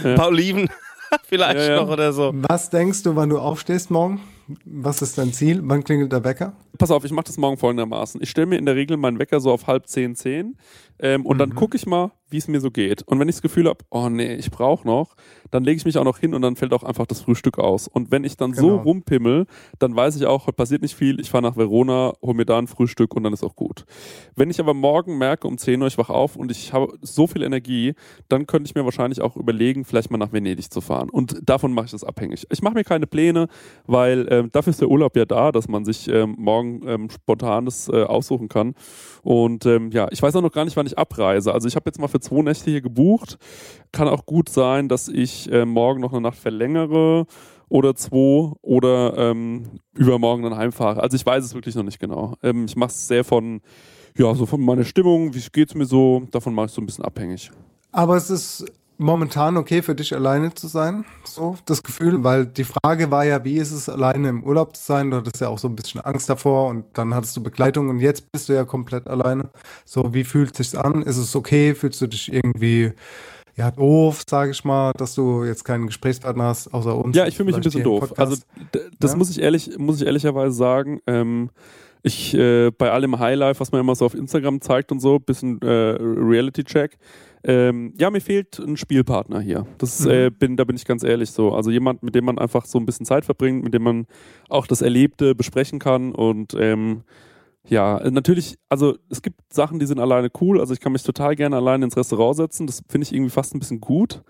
[0.05, 0.11] Ja.
[0.11, 0.69] Ein paar Oliven
[1.29, 1.77] vielleicht Ja, ja.
[1.83, 2.31] noch oder so.
[2.35, 4.21] Was denkst du, wann du aufstehst morgen?
[4.67, 5.61] Was ist dein Ziel?
[5.65, 6.53] Wann klingelt der Wecker?
[6.77, 8.21] Pass auf, ich mache das morgen folgendermaßen.
[8.23, 10.57] Ich stelle mir in der Regel meinen Wecker so auf halb zehn, zehn
[10.99, 11.39] ähm, und Mhm.
[11.39, 13.03] dann gucke ich mal, wie es mir so geht.
[13.03, 15.15] Und wenn ich das Gefühl habe, oh nee, ich brauche noch,
[15.51, 17.89] dann lege ich mich auch noch hin und dann fällt auch einfach das Frühstück aus.
[17.89, 18.83] Und wenn ich dann so Genau.
[18.83, 19.47] rumpimmel,
[19.79, 21.21] dann weiß ich auch, heute passiert nicht viel.
[21.21, 23.85] Ich fahre nach Verona, hol mir da ein Frühstück und dann ist auch gut.
[24.37, 27.27] Wenn ich aber morgen merke, um 10 Uhr, ich wach auf und ich habe so
[27.27, 27.95] viel Energie,
[28.29, 31.09] dann könnte ich mir wahrscheinlich auch überlegen, vielleicht mal nach Venedig zu fahren.
[31.11, 32.47] Und davon mache ich das abhängig.
[32.51, 33.49] Ich mache mir keine Pläne,
[33.87, 37.89] weil ähm, dafür ist der Urlaub ja da, dass man sich ähm, morgen ähm, spontanes
[37.89, 38.75] äh, aussuchen kann.
[39.23, 41.53] Und ähm, ja, ich weiß auch noch gar nicht, wann ich abreise.
[41.55, 43.39] Also ich habe jetzt mal für zwei Nächte hier gebucht.
[43.93, 47.27] Kann auch gut sein, dass ich äh, morgen noch eine Nacht verlängere
[47.69, 51.03] oder zwei oder ähm, übermorgen dann heimfahre.
[51.03, 52.35] Also ich weiß es wirklich noch nicht genau.
[52.43, 53.61] Ähm, ich mache es sehr von,
[54.17, 57.05] ja, so von meiner Stimmung, wie geht's mir so, davon mache ich so ein bisschen
[57.05, 57.51] abhängig.
[57.93, 58.65] Aber es ist
[58.99, 63.45] momentan okay für dich alleine zu sein, so das Gefühl, weil die Frage war ja,
[63.45, 65.11] wie ist es alleine im Urlaub zu sein?
[65.11, 68.01] Du hattest ja auch so ein bisschen Angst davor und dann hattest du Begleitung und
[68.01, 69.51] jetzt bist du ja komplett alleine.
[69.85, 71.03] So, wie fühlt sich's an?
[71.03, 71.75] Ist es okay?
[71.75, 72.93] Fühlst du dich irgendwie
[73.57, 77.17] ja doof, sage ich mal, dass du jetzt keinen Gesprächspartner hast außer uns?
[77.17, 78.13] Ja, ich fühle mich ein bisschen doof.
[78.19, 78.47] Also Podcast?
[78.75, 79.17] d- das Ja?
[79.17, 81.01] muss ich ehrlich, muss ich ehrlicherweise sagen.
[81.07, 81.51] Ähm,
[82.05, 85.61] ich äh, bei allem Highlife, was man immer so auf Instagram zeigt und so, bisschen
[85.63, 85.67] äh,
[86.01, 86.97] Reality-Check.
[87.45, 89.67] Ähm, ja, mir fehlt ein Spielpartner hier.
[89.79, 90.11] Das Mhm.
[90.11, 91.53] äh, bin, da bin ich ganz ehrlich so.
[91.53, 94.07] Also jemand, mit dem man einfach so ein bisschen Zeit verbringt, mit dem man
[94.49, 97.03] auch das Erlebte besprechen kann und ähm,
[97.69, 100.59] ja, natürlich, also es gibt Sachen, die sind alleine cool.
[100.59, 102.67] Also ich kann mich total gerne alleine ins Restaurant setzen.
[102.67, 104.23] Das finde ich irgendwie fast ein bisschen gut.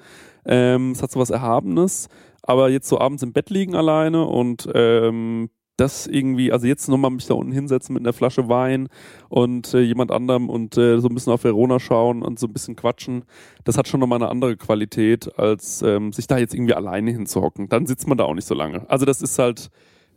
[0.45, 2.09] Ähm, es hat so was Erhabenes.
[2.43, 7.13] Aber jetzt so abends im Bett liegen alleine und ähm, das irgendwie, also jetzt nochmal
[7.13, 8.89] mich da unten hinsetzen mit einer Flasche Wein
[9.29, 12.53] und äh, jemand anderem und äh, so ein bisschen auf Verona schauen und so ein
[12.53, 13.25] bisschen quatschen,
[13.65, 17.69] das hat schon nochmal eine andere Qualität, als ähm, sich da jetzt irgendwie alleine hinzuhocken.
[17.69, 18.91] Dann sitzt man da auch nicht so lange.
[18.91, 19.71] Also das ist halt,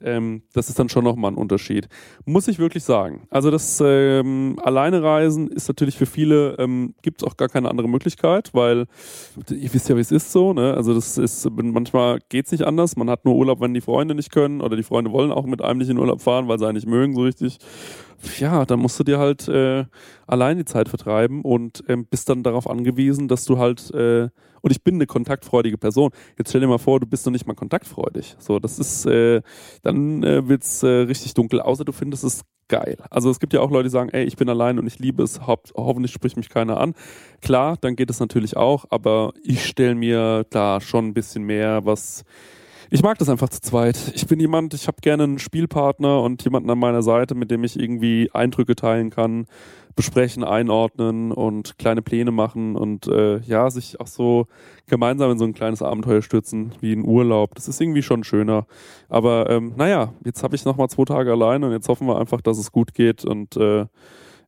[0.04, 1.88] ähm, das ist dann schon nochmal ein Unterschied.
[2.26, 3.28] Muss ich wirklich sagen.
[3.30, 7.70] Also das ähm, Alleine reisen ist natürlich für viele, ähm, gibt es auch gar keine
[7.70, 8.86] andere Möglichkeit, weil
[9.50, 10.54] ihr wisst ja, wie es ist so.
[10.54, 10.74] Ne?
[10.74, 12.96] Also das ist, manchmal geht es nicht anders.
[12.96, 15.62] Man hat nur Urlaub, wenn die Freunde nicht können oder die Freunde wollen auch mit
[15.62, 17.60] einem nicht in Urlaub fahren, weil sie einen nicht mögen so richtig
[18.40, 19.86] ja, dann musst du dir halt äh,
[20.28, 24.30] allein die Zeit vertreiben und ähm, bist dann darauf angewiesen, dass du halt, äh,
[24.62, 26.12] und ich bin eine kontaktfreudige Person.
[26.38, 28.36] Jetzt stell dir mal vor, du bist noch nicht mal kontaktfreudig.
[28.40, 29.42] So, das ist, äh,
[29.82, 32.98] dann äh, wird's äh, richtig dunkel, außer du findest es geil.
[33.10, 35.24] Also es gibt ja auch Leute, die sagen, ey, ich bin allein und ich liebe
[35.24, 36.96] es, ho hoffentlich spricht mich keiner an.
[37.42, 41.86] Klar, dann geht es natürlich auch, aber ich stelle mir da schon ein bisschen mehr
[41.86, 42.24] was
[42.94, 44.12] ich mag das einfach zu zweit.
[44.16, 47.64] Ich bin jemand, ich habe gerne einen Spielpartner und jemanden an meiner Seite, mit dem
[47.64, 49.46] ich irgendwie Eindrücke teilen kann,
[49.96, 54.48] besprechen, einordnen und kleine Pläne machen und äh, ja, sich auch so
[54.88, 57.56] gemeinsam in so ein kleines Abenteuer stürzen, wie ein Urlaub.
[57.56, 58.68] Das ist irgendwie schon schöner.
[59.08, 62.42] Aber ähm, naja, jetzt habe ich nochmal zwei Tage allein und jetzt hoffen wir einfach,
[62.42, 63.86] dass es gut geht und äh,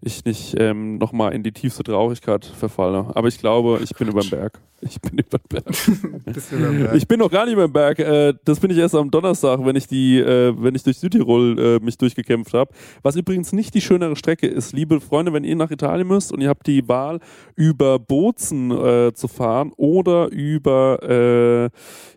[0.05, 3.07] ich nicht ähm, nochmal in die tiefste Traurigkeit verfalle.
[3.13, 4.59] Aber ich glaube, ich bin über den Berg.
[4.81, 5.39] Ich bin über
[6.59, 6.95] den Berg.
[6.95, 7.99] ich bin noch gar nicht über den Berg.
[7.99, 11.59] Äh, das bin ich erst am Donnerstag, wenn ich die, äh, wenn ich durch Südtirol
[11.59, 12.73] äh, mich durchgekämpft habe.
[13.01, 16.41] Was übrigens nicht die schönere Strecke ist, liebe Freunde, wenn ihr nach Italien müsst und
[16.41, 17.19] ihr habt die Wahl,
[17.55, 21.69] über Bozen äh, zu fahren oder über, äh,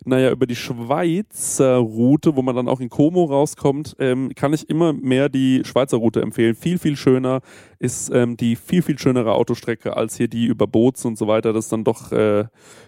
[0.04, 4.68] naja, über die Schweizer Route, wo man dann auch in Como rauskommt, ähm, kann ich
[4.68, 6.54] immer mehr die Schweizer Route empfehlen.
[6.54, 7.40] Viel, viel schöner
[7.78, 11.52] ist ähm, die viel, viel schönere Autostrecke als hier die über Bozen und so weiter.
[11.52, 12.46] Das ist dann doch, äh,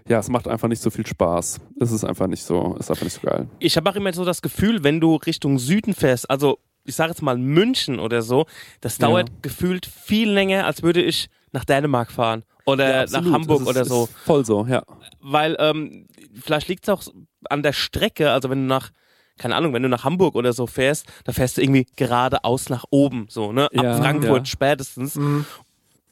[0.08, 1.60] ja, es macht einfach nicht so viel Spaß.
[1.80, 3.48] Es ist einfach nicht so, ist einfach nicht so geil.
[3.58, 7.10] Ich habe auch immer so das Gefühl, wenn du Richtung Süden fährst, also ich sage
[7.10, 8.46] jetzt mal München oder so,
[8.80, 9.34] das dauert ja.
[9.42, 13.84] gefühlt viel länger, als würde ich nach Dänemark fahren oder ja, nach Hamburg ist, oder
[13.84, 14.08] so.
[14.24, 14.82] voll so, ja.
[15.20, 17.02] Weil ähm, vielleicht liegt es auch
[17.48, 18.90] an der Strecke, also wenn du nach
[19.38, 22.84] keine Ahnung, wenn du nach Hamburg oder so fährst, da fährst du irgendwie geradeaus nach
[22.90, 23.66] oben, so, ne?
[23.66, 24.44] Ab ja, Frankfurt ja.
[24.46, 25.14] spätestens.
[25.14, 25.46] Mhm.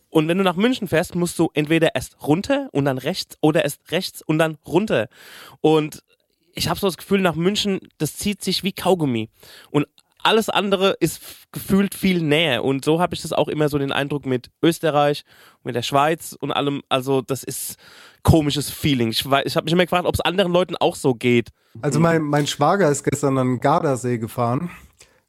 [0.09, 3.64] Und wenn du nach München fährst, musst du entweder erst runter und dann rechts oder
[3.64, 5.09] erst rechts und dann runter.
[5.61, 6.03] Und
[6.55, 9.29] ich habe so das Gefühl, nach München, das zieht sich wie Kaugummi.
[9.70, 9.87] Und
[10.27, 11.20] alles andere ist
[11.53, 12.64] gefühlt viel näher.
[12.64, 15.24] Und so habe ich das auch immer so den Eindruck mit Österreich,
[15.62, 16.83] mit der Schweiz und allem.
[16.89, 17.77] Also, das ist
[18.22, 19.09] komisches Feeling.
[19.09, 21.51] Ich, ich habe mich immer gefragt, ob es anderen Leuten auch so geht.
[21.81, 24.70] Also, mein, mein Schwager ist gestern an den Gardasee gefahren.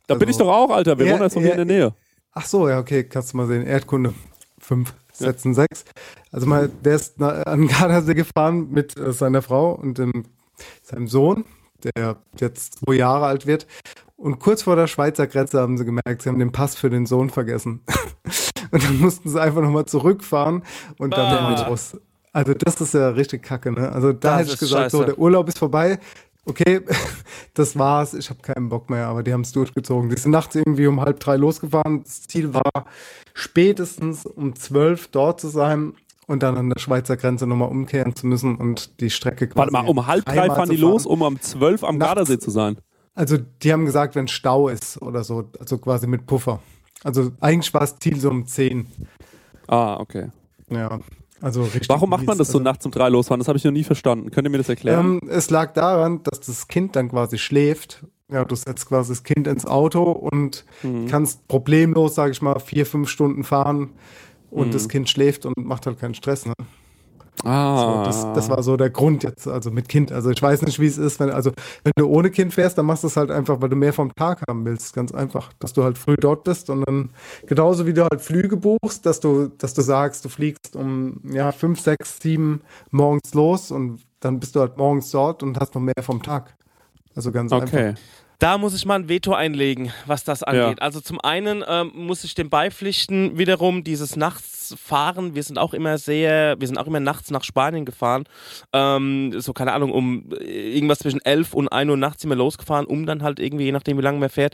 [0.08, 0.98] Da also, bin ich doch auch, Alter.
[0.98, 1.93] Wir wohnen jetzt von hier in der Nähe.
[2.34, 3.66] Ach so, ja, okay, kannst du mal sehen.
[3.66, 4.14] Erdkunde
[4.60, 5.66] fünf Sätzen ja.
[5.68, 5.86] sechs.
[6.32, 10.26] Also mal, der ist an Gardasee gefahren mit äh, seiner Frau und dem,
[10.84, 11.45] seinem Sohn,
[11.84, 13.66] der jetzt zwei Jahre alt wird.
[14.18, 17.05] Und kurz vor der Schweizer Grenze haben sie gemerkt, sie haben den Pass für den
[17.05, 17.82] Sohn vergessen.
[18.72, 20.63] und dann mussten sie einfach nochmal zurückfahren
[20.97, 21.63] und dann ah.
[21.68, 21.97] raus.
[22.34, 23.91] Also das ist ja richtig kacke, ne?
[23.91, 24.97] Also da das hätte ich gesagt, scheiße.
[24.97, 25.99] so, der Urlaub ist vorbei.
[26.45, 26.82] Okay,
[27.53, 28.13] das war's.
[28.15, 30.09] Ich habe keinen Bock mehr, aber die haben es durchgezogen.
[30.09, 32.03] Die sind nachts irgendwie um halb drei losgefahren.
[32.03, 32.86] Das Ziel war,
[33.34, 35.93] spätestens um zwölf dort zu sein
[36.26, 39.57] und dann an der Schweizer Grenze nochmal umkehren zu müssen und die Strecke quasi.
[39.57, 42.51] Warte mal, um halb drei fahren die los, um um zwölf am Nachts, Gardasee zu
[42.51, 42.78] sein.
[43.18, 46.59] Also die haben gesagt, wenn Stau ist oder so, also quasi mit Puffer.
[47.03, 48.86] Also eigentlich war das Ziel so um 10.
[49.68, 50.30] Ah, okay.
[50.70, 50.99] Ja,
[51.41, 51.89] also richtig.
[51.89, 53.39] Warum macht man das so also, nachts um drei losfahren?
[53.39, 54.30] Das habe ich noch nie verstanden.
[54.30, 55.20] Könnt ihr mir das erklären?
[55.24, 58.05] Ähm, es lag daran, dass das Kind dann quasi schläft.
[58.32, 61.07] Ja, du setzt quasi das Kind ins Auto und mhm.
[61.07, 63.93] kannst problemlos, sage ich mal, vier, fünf Stunden fahren
[64.51, 64.72] und mhm.
[64.72, 66.45] das Kind schläft und macht halt keinen Stress.
[66.45, 66.53] Ne?
[67.48, 67.78] Ah.
[67.80, 70.12] So, das, das, war so der Grund jetzt, also mit Kind.
[70.12, 71.52] Also ich weiß nicht, wie es ist, wenn, also
[71.86, 74.14] wenn du ohne Kind fährst, dann machst du es halt einfach, weil du mehr vom
[74.14, 74.93] Tag haben willst.
[74.93, 75.54] Ganz einfach.
[75.60, 77.10] Dass du halt früh dort bist und dann
[77.45, 81.54] genauso wie du halt Flüge buchst, dass du, dass du sagst, du fliegst um ja,
[81.54, 85.82] fünf, sechs, sieben morgens los und dann bist du halt morgens dort und hast noch
[85.82, 86.54] mehr vom Tag.
[87.16, 87.88] Also ganz okay.
[87.88, 88.02] einfach.
[88.40, 90.78] Da muss ich mal ein Veto einlegen, was das angeht.
[90.78, 90.84] Ja.
[90.84, 95.34] Also zum einen ähm, muss ich dem beipflichten, wiederum dieses Nachtsfahren.
[95.34, 98.26] Wir sind auch immer sehr, wir sind auch immer nachts nach Spanien gefahren.
[98.74, 102.86] Ähm, so, keine Ahnung, um irgendwas zwischen 11 und 1 Uhr nachts sind wir losgefahren,
[102.86, 104.54] um dann halt irgendwie, je nachdem wie lange man fährt,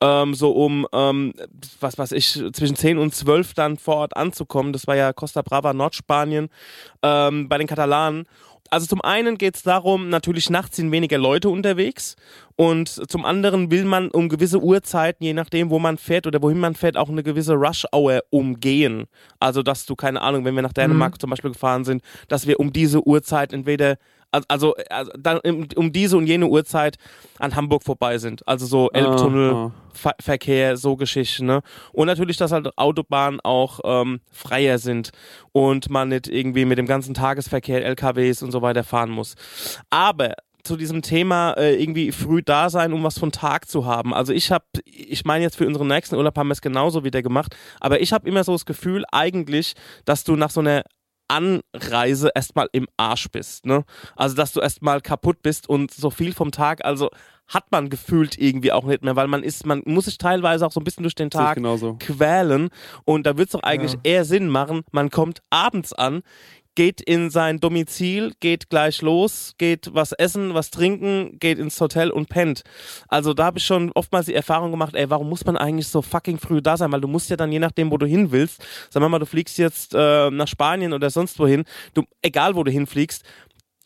[0.00, 1.32] ähm, so um, ähm,
[1.80, 4.72] was weiß ich, zwischen 10 und 12 dann vor Ort anzukommen.
[4.72, 6.48] Das war ja Costa Brava, Nordspanien,
[7.02, 8.26] ähm, bei den Katalanen
[8.70, 12.16] also zum einen geht es darum, natürlich nachts sind weniger Leute unterwegs
[12.56, 16.58] und zum anderen will man um gewisse Uhrzeiten, je nachdem, wo man fährt oder wohin
[16.58, 19.06] man fährt, auch eine gewisse Rush-Hour umgehen.
[19.40, 21.20] Also, dass du, keine Ahnung, wenn wir nach Dänemark mhm.
[21.20, 23.98] zum Beispiel gefahren sind, dass wir um diese Uhrzeit entweder
[24.30, 25.40] also, also dann
[25.76, 26.96] um diese und jene Uhrzeit
[27.38, 28.46] an Hamburg vorbei sind.
[28.46, 31.46] Also so Elbtunnelverkehr, ah, so Geschichten.
[31.46, 31.62] Ne?
[31.92, 35.10] Und natürlich, dass halt Autobahnen auch ähm, freier sind
[35.52, 39.34] und man nicht irgendwie mit dem ganzen Tagesverkehr, LKWs und so weiter fahren muss.
[39.90, 40.34] Aber
[40.66, 44.12] zu diesem Thema äh, irgendwie früh da sein, um was von Tag zu haben.
[44.12, 47.22] Also ich habe, ich meine jetzt für unseren nächsten Urlaub haben wir es genauso wieder
[47.22, 49.74] gemacht, aber ich habe immer so das Gefühl eigentlich,
[50.04, 50.82] dass du nach so einer
[51.28, 53.66] Anreise erstmal im Arsch bist.
[53.66, 53.84] Ne?
[54.14, 57.10] Also, dass du erstmal kaputt bist und so viel vom Tag, also
[57.48, 60.72] hat man gefühlt irgendwie auch nicht mehr, weil man ist, man muss sich teilweise auch
[60.72, 61.58] so ein bisschen durch den Tag
[62.00, 62.70] quälen
[63.04, 64.00] und da wird es doch eigentlich ja.
[64.02, 66.22] eher Sinn machen, man kommt abends an,
[66.76, 72.10] geht in sein Domizil, geht gleich los, geht was essen, was trinken, geht ins Hotel
[72.10, 72.62] und pennt.
[73.08, 76.02] Also da habe ich schon oftmals die Erfahrung gemacht, ey, warum muss man eigentlich so
[76.02, 76.92] fucking früh da sein?
[76.92, 79.26] Weil du musst ja dann je nachdem, wo du hin willst, sagen wir mal, du
[79.26, 81.64] fliegst jetzt äh, nach Spanien oder sonst wohin,
[81.94, 83.24] du, egal wo du hinfliegst,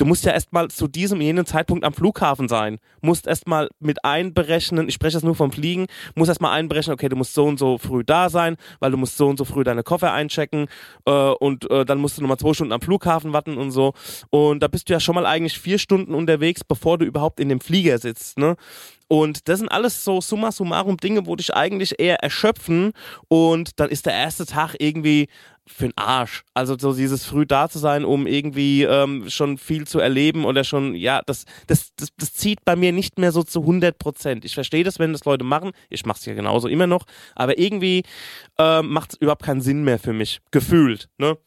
[0.00, 2.78] du musst ja erstmal zu diesem jenen Zeitpunkt am Flughafen sein.
[3.02, 7.16] Musst erstmal mit einberechnen, ich spreche das nur vom Fliegen, musst erstmal einberechnen, okay, du
[7.16, 9.82] musst so und so früh da sein, weil du musst so und so früh deine
[9.82, 10.68] Koffer einchecken
[11.04, 13.92] äh, und äh, dann musst du nochmal zwei Stunden am Flughafen warten und so.
[14.30, 17.50] Und da bist du ja schon mal eigentlich vier Stunden unterwegs, bevor du überhaupt in
[17.50, 18.38] dem Flieger sitzt.
[18.38, 18.56] Ne?
[19.12, 22.92] Und das sind alles so summa summarum Dinge, wo dich eigentlich eher erschöpfen
[23.28, 25.28] und dann ist der erste Tag irgendwie
[25.72, 26.44] für den Arsch.
[26.54, 30.64] Also so dieses früh da zu sein, um irgendwie ähm, schon viel zu erleben oder
[30.64, 34.44] schon, ja, das, das, das, das zieht bei mir nicht mehr so zu 100 Prozent.
[34.44, 35.72] Ich verstehe das, wenn das Leute machen.
[35.88, 37.04] Ich mache es ja genauso immer noch.
[37.34, 38.02] Aber irgendwie
[38.58, 40.40] äh, macht es überhaupt keinen Sinn mehr für mich.
[40.50, 41.38] Gefühlt, ne?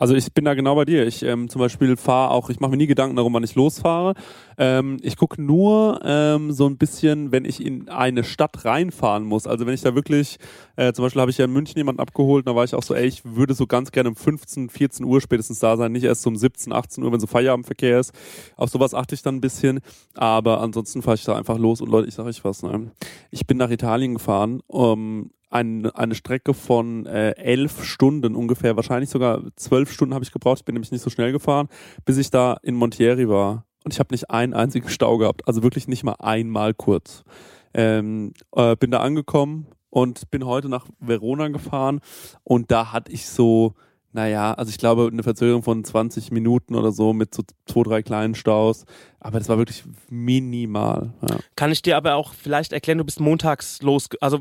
[0.00, 1.06] Also ich bin da genau bei dir.
[1.06, 4.14] Ich ähm, zum Beispiel fahre auch, ich mache mir nie Gedanken darum, wann ich losfahre.
[4.56, 9.48] Ähm, ich gucke nur ähm, so ein bisschen, wenn ich in eine Stadt reinfahren muss.
[9.48, 10.38] Also wenn ich da wirklich,
[10.76, 12.94] äh, zum Beispiel habe ich ja in München jemanden abgeholt, da war ich auch so,
[12.94, 16.24] ey, ich würde so ganz gerne um 15, 14 Uhr spätestens da sein, nicht erst
[16.28, 18.12] um 17, 18 Uhr, wenn so Feierabendverkehr ist.
[18.56, 19.80] Auf sowas achte ich dann ein bisschen.
[20.14, 22.92] Aber ansonsten fahre ich da einfach los und Leute, ich sage euch was, ne?
[23.32, 29.10] Ich bin nach Italien gefahren, um, ein, eine Strecke von äh, elf Stunden ungefähr, wahrscheinlich
[29.10, 30.60] sogar zwölf Stunden habe ich gebraucht.
[30.60, 31.68] Ich bin nämlich nicht so schnell gefahren,
[32.04, 33.64] bis ich da in Montieri war.
[33.84, 37.24] Und ich habe nicht einen einzigen Stau gehabt, also wirklich nicht mal einmal kurz.
[37.72, 42.00] Ähm, äh, bin da angekommen und bin heute nach Verona gefahren
[42.44, 43.74] und da hatte ich so
[44.18, 48.02] naja, also ich glaube, eine Verzögerung von 20 Minuten oder so mit so zwei, drei
[48.02, 48.84] kleinen Staus.
[49.20, 51.14] Aber das war wirklich minimal.
[51.22, 51.36] Ja.
[51.54, 54.08] Kann ich dir aber auch vielleicht erklären, du bist montags los.
[54.20, 54.40] Also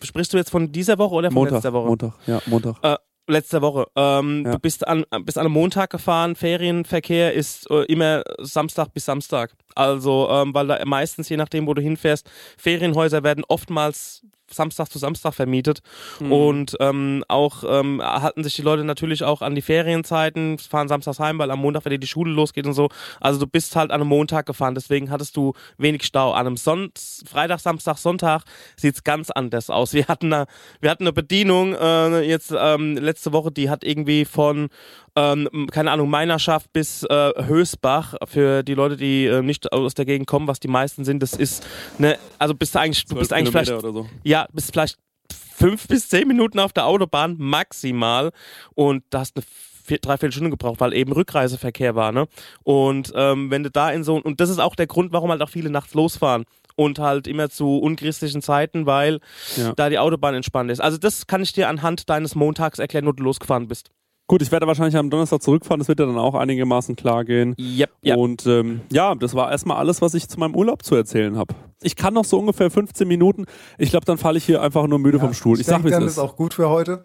[0.00, 1.88] sprichst du jetzt von dieser Woche oder von Montag, letzter Woche?
[1.88, 2.76] Montag, ja, Montag.
[2.82, 3.88] Äh, letzte Woche.
[3.96, 4.52] Ähm, ja.
[4.52, 6.36] Du bist an, bist an einem Montag gefahren.
[6.36, 9.54] Ferienverkehr ist äh, immer Samstag bis Samstag.
[9.74, 14.22] Also, ähm, weil da meistens, je nachdem, wo du hinfährst, Ferienhäuser werden oftmals
[14.54, 15.80] Samstag zu Samstag vermietet.
[16.20, 16.32] Mhm.
[16.32, 21.18] Und ähm, auch ähm, halten sich die Leute natürlich auch an die Ferienzeiten, fahren samstags
[21.18, 22.88] heim, weil am Montag, wenn die Schule losgeht und so.
[23.20, 26.32] Also du bist halt an einem Montag gefahren, deswegen hattest du wenig Stau.
[26.32, 26.90] An einem Son
[27.26, 28.42] Freitag, Samstag, Sonntag
[28.76, 29.92] sieht es ganz anders aus.
[29.92, 30.46] Wir hatten eine,
[30.80, 34.68] wir hatten eine Bedienung äh, jetzt ähm, letzte Woche, die hat irgendwie von
[35.16, 40.04] ähm, keine Ahnung, Meinerschaft bis äh, Hösbach, für die Leute, die äh, nicht aus der
[40.04, 41.66] Gegend kommen, was die meisten sind, das ist,
[41.98, 44.08] ne, also bist du eigentlich, du bist eigentlich Kilometer vielleicht, so.
[44.24, 44.98] ja, bist vielleicht
[45.30, 48.30] fünf bis zehn Minuten auf der Autobahn maximal
[48.74, 49.44] und da hast eine
[49.84, 52.26] vier, dreiviertel Stunde gebraucht, weil eben Rückreiseverkehr war, ne?
[52.62, 55.42] Und ähm, wenn du da in so und das ist auch der Grund, warum halt
[55.42, 56.44] auch viele nachts losfahren
[56.74, 59.20] und halt immer zu unchristlichen Zeiten, weil
[59.56, 59.72] ja.
[59.76, 60.80] da die Autobahn entspannt ist.
[60.80, 63.90] Also das kann ich dir anhand deines Montags erklären, wo du losgefahren bist.
[64.26, 67.54] Gut, ich werde wahrscheinlich am Donnerstag zurückfahren, das wird ja dann auch einigermaßen klar gehen.
[67.58, 68.16] Yep, yep.
[68.16, 71.54] Und ähm, ja, das war erstmal alles, was ich zu meinem Urlaub zu erzählen habe.
[71.82, 73.44] Ich kann noch so ungefähr 15 Minuten.
[73.76, 75.56] Ich glaube, dann falle ich hier einfach nur müde ja, vom Stuhl.
[75.56, 76.12] Ich, ich sag, wie es ist.
[76.12, 77.04] ist auch gut für heute.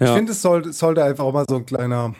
[0.00, 0.06] Ja.
[0.06, 2.12] Ich finde, es sollte, sollte einfach auch mal so ein kleiner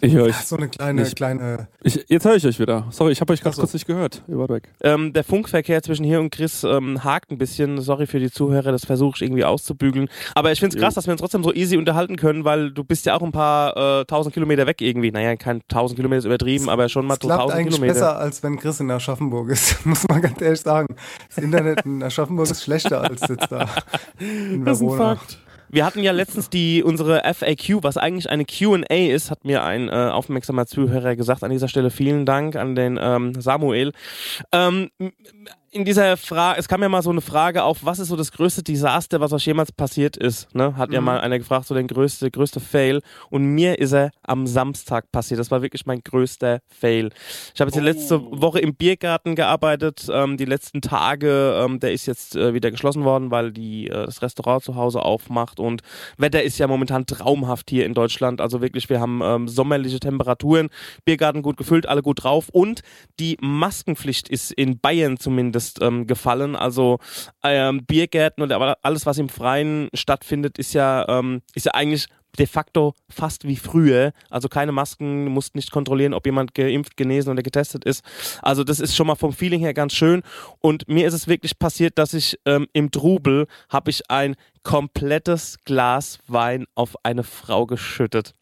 [0.00, 0.36] ich höre euch.
[0.36, 1.16] So eine kleine, nicht.
[1.16, 1.68] kleine.
[1.82, 2.86] Ich, jetzt höre ich euch wieder.
[2.90, 4.22] Sorry, ich habe euch ganz kurz nicht gehört.
[4.28, 4.68] Ihr wart weg.
[4.82, 7.80] Ähm, der Funkverkehr zwischen hier und Chris ähm, hakt ein bisschen.
[7.80, 10.08] Sorry für die Zuhörer, das versuche ich irgendwie auszubügeln.
[10.34, 12.84] Aber ich finde es krass, dass wir uns trotzdem so easy unterhalten können, weil du
[12.84, 15.10] bist ja auch ein paar äh, tausend Kilometer weg irgendwie.
[15.10, 17.94] Naja, kein tausend Kilometer ist übertrieben, aber schon mal tausend eigentlich Kilometer.
[17.94, 20.94] besser, als wenn Chris in Aschaffenburg ist, muss man ganz ehrlich sagen.
[21.28, 23.68] Das Internet in Aschaffenburg ist schlechter als jetzt da
[24.18, 24.64] in Verona.
[24.64, 25.38] Das ist ein Fakt.
[25.72, 29.88] Wir hatten ja letztens die unsere FAQ, was eigentlich eine Q&A ist, hat mir ein
[29.88, 31.42] äh, aufmerksamer Zuhörer gesagt.
[31.42, 33.92] An dieser Stelle vielen Dank an den ähm, Samuel.
[34.52, 34.90] Ähm,
[35.72, 38.30] in dieser Frage, es kam ja mal so eine Frage auf, was ist so das
[38.30, 40.54] größte Desaster, was euch jemals passiert ist?
[40.54, 40.76] Ne?
[40.76, 40.94] Hat mhm.
[40.94, 43.00] ja mal einer gefragt, so der größte, größte Fail.
[43.30, 45.40] Und mir ist er am Samstag passiert.
[45.40, 47.08] Das war wirklich mein größter Fail.
[47.54, 48.42] Ich habe jetzt die letzte oh.
[48.42, 51.58] Woche im Biergarten gearbeitet, ähm, die letzten Tage.
[51.64, 55.00] Ähm, der ist jetzt äh, wieder geschlossen worden, weil die äh, das Restaurant zu Hause
[55.00, 55.58] aufmacht.
[55.58, 55.80] Und
[56.18, 58.42] Wetter ist ja momentan traumhaft hier in Deutschland.
[58.42, 60.68] Also wirklich, wir haben ähm, sommerliche Temperaturen,
[61.06, 62.50] Biergarten gut gefüllt, alle gut drauf.
[62.50, 62.82] Und
[63.18, 66.56] die Maskenpflicht ist in Bayern zumindest ist ähm, gefallen.
[66.56, 66.98] Also
[67.42, 72.08] ähm, Biergärten und alles, was im Freien stattfindet, ist ja, ähm, ist ja eigentlich
[72.38, 74.12] de facto fast wie früher.
[74.30, 78.04] Also keine Masken, musst nicht kontrollieren, ob jemand geimpft, genesen oder getestet ist.
[78.40, 80.22] Also das ist schon mal vom Feeling her ganz schön.
[80.60, 85.58] Und mir ist es wirklich passiert, dass ich ähm, im Trubel habe ich ein komplettes
[85.64, 88.34] Glas Wein auf eine Frau geschüttet.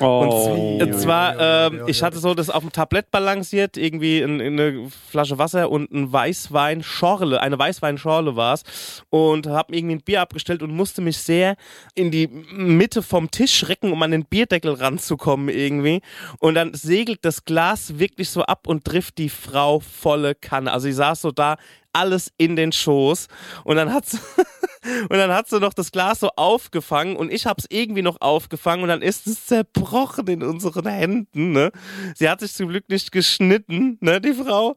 [0.00, 0.78] Oh.
[0.80, 4.90] Und zwar, ähm, ich hatte so das auf dem Tablett balanciert, irgendwie in, in eine
[5.10, 10.62] Flasche Wasser und ein Weißweinschorle, eine Weißweinschorle war es und habe irgendwie ein Bier abgestellt
[10.62, 11.56] und musste mich sehr
[11.94, 16.02] in die Mitte vom Tisch recken, um an den Bierdeckel ranzukommen irgendwie.
[16.38, 20.72] Und dann segelt das Glas wirklich so ab und trifft die Frau volle Kanne.
[20.72, 21.56] Also sie saß so da,
[21.92, 23.28] alles in den Schoß
[23.64, 24.04] und dann hat
[25.08, 28.20] und dann hat sie noch das Glas so aufgefangen und ich habe es irgendwie noch
[28.20, 31.52] aufgefangen und dann ist es zerbrochen in unseren Händen.
[31.52, 31.70] Ne?
[32.14, 34.76] Sie hat sich zum Glück nicht geschnitten, ne, die Frau.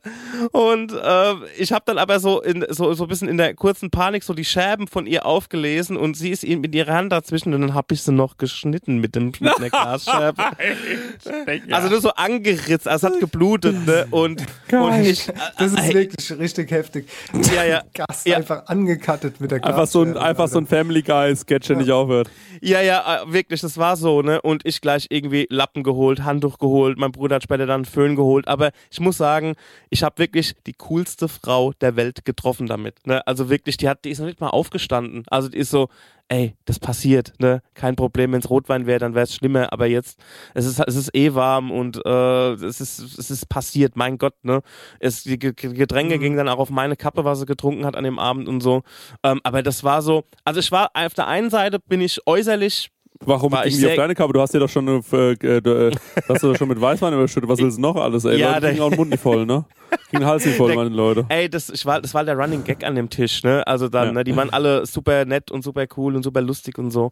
[0.51, 3.89] Und äh, ich habe dann aber so in so so ein bisschen in der kurzen
[3.89, 7.61] Panik so die Scherben von ihr aufgelesen und sie ist mit ihrer Hand dazwischen und
[7.61, 10.41] dann habe ich sie noch geschnitten mit dem mit einer Glasscherbe.
[11.71, 14.07] also nur so angeritzt, also es hat geblutet ne?
[14.11, 15.27] und, und ich,
[15.57, 17.07] Das ist äh, wirklich richtig heftig.
[17.55, 17.81] Ja, ja.
[17.93, 18.37] Gast Ja.
[18.37, 22.29] einfach angekattet mit der Einfach so ein, einfach so ein Family Guy-Sketch, der nicht aufhört.
[22.61, 24.41] Ja, ja, äh, wirklich, das war so, ne?
[24.41, 28.17] Und ich gleich irgendwie Lappen geholt, Handtuch geholt, mein Bruder hat später dann einen Föhn
[28.17, 28.47] geholt.
[28.47, 29.55] Aber ich muss sagen,
[29.89, 33.07] ich habe wirklich die coolste Frau der Welt getroffen damit.
[33.07, 33.25] Ne?
[33.25, 35.23] Also wirklich, die hat, die ist noch nicht mal aufgestanden.
[35.29, 35.87] Also die ist so,
[36.29, 37.61] ey, das passiert, ne?
[37.73, 39.71] Kein Problem, wenn es Rotwein wäre, dann wäre es schlimmer.
[39.71, 40.19] Aber jetzt,
[40.53, 44.33] es ist, es ist eh warm und äh, es ist, es ist passiert, mein Gott,
[44.43, 44.61] ne?
[44.99, 47.95] Es, die Ge- Ge- Getränke gingen dann auch auf meine Kappe, was sie getrunken hat
[47.95, 48.83] an dem Abend und so.
[49.23, 52.89] Ähm, aber das war so, also ich war auf der einen Seite bin ich äußerlich
[53.21, 54.33] Warum War ich ging auf deine Kappe?
[54.33, 55.91] Du hast dir doch schon, äh, äh, äh,
[56.27, 57.49] hast du doch schon mit Weißwein überschüttet.
[57.49, 58.25] Was willst du noch alles?
[58.25, 59.63] Ey, Ja, Leute der- kriegen auch den Mund nicht voll, ne?
[60.11, 61.25] Den Hals voll, Der- meine Leute.
[61.29, 63.65] Ey, das, war, das war der Running Gag an dem Tisch, ne?
[63.67, 64.13] Also dann, Ja.
[64.13, 64.23] ne?
[64.23, 67.11] Die waren alle super nett und super cool und super lustig und so.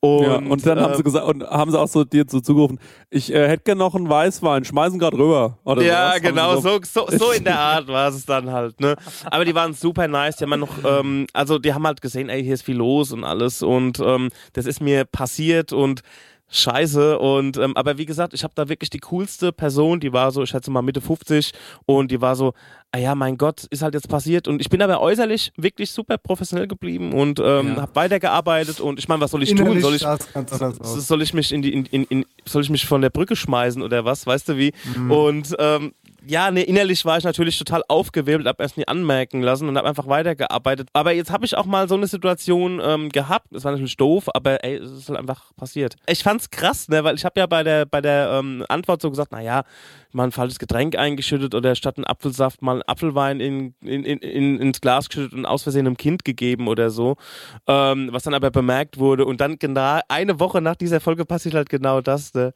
[0.00, 2.40] Und, ja, und dann haben ähm, sie gesagt, und haben sie auch so dir so
[2.40, 2.78] zugerufen,
[3.10, 5.58] ich äh, hätte gerne noch einen Weißwein, schmeißen gerade rüber.
[5.64, 6.14] Oder Ja, sowas.
[6.14, 8.96] Haben genau, so, so, so in der Art war es dann halt, ne?
[9.30, 12.42] Aber die waren super nice, die haben noch, ähm, also die haben halt gesehen, ey,
[12.42, 16.02] hier ist viel los und alles und ähm, das ist mir passiert und
[16.52, 20.30] scheiße und ähm, aber wie gesagt, ich habe da wirklich die coolste Person, die war
[20.30, 21.52] so, ich schätze mal Mitte 50
[21.86, 22.52] und die war so,
[22.92, 26.18] ah ja, mein Gott, ist halt jetzt passiert und ich bin aber äußerlich wirklich super
[26.18, 27.82] professionell geblieben und ähm, Ja.
[27.82, 29.60] habe weitergearbeitet und ich meine, was soll ich tun?
[29.60, 30.02] Innerlich Soll ich,
[31.06, 33.80] soll ich mich in die in, in, in soll ich mich von der Brücke schmeißen
[33.82, 35.10] oder was weißt du wie Mhm.
[35.10, 35.92] und ähm,
[36.26, 39.84] ja, nee, innerlich war ich natürlich total aufgewirbelt, hab erst nie anmerken lassen und hab
[39.84, 40.88] einfach weitergearbeitet.
[40.92, 43.46] Aber jetzt habe ich auch mal so eine Situation ähm, gehabt.
[43.50, 45.96] Das war natürlich doof, aber ey, es ist halt einfach passiert.
[46.06, 49.10] Ich fand's krass, ne, weil ich habe ja bei der bei der ähm, Antwort so
[49.10, 49.64] gesagt, naja,
[50.12, 54.18] mal ein falsches Getränk eingeschüttet oder statt einen Apfelsaft mal einen Apfelwein in, in, in,
[54.18, 57.16] in, ins Glas geschüttet und aus Versehen einem Kind gegeben oder so.
[57.66, 61.54] Ähm, was dann aber bemerkt wurde und dann genau eine Woche nach dieser Folge passiert
[61.54, 62.34] halt genau das.
[62.34, 62.52] Ne?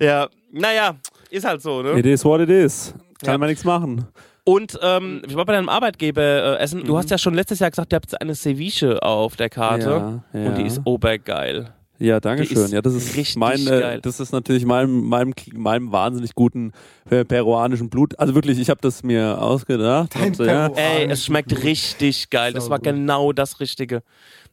[0.00, 0.96] Ja, naja,
[1.30, 1.98] ist halt so, ne?
[1.98, 2.94] It is what it is.
[3.22, 3.38] Kann Ja.
[3.38, 4.06] man nichts machen.
[4.44, 6.84] Und ähm, ich war bei deinem Arbeitgeber äh, essen.
[6.84, 6.98] Du Mhm.
[6.98, 10.22] hast ja schon letztes Jahr gesagt, ihr habt eine Ceviche auf der Karte.
[10.32, 10.48] Ja, ja.
[10.48, 11.72] Und die ist obergeil.
[11.98, 12.70] Ja, danke schön.
[12.70, 13.82] Ja, das ist richtig mein, geil.
[13.98, 16.72] äh, das ist natürlich meinem, meinem, meinem wahnsinnig guten
[17.08, 18.18] äh, peruanischen Blut.
[18.18, 20.14] Also wirklich, ich habe das mir ausgedacht.
[20.14, 20.66] Dein Und so, ja.
[20.74, 22.52] Ey, es schmeckt richtig geil.
[22.52, 22.84] Das war gut.
[22.86, 24.02] genau das Richtige.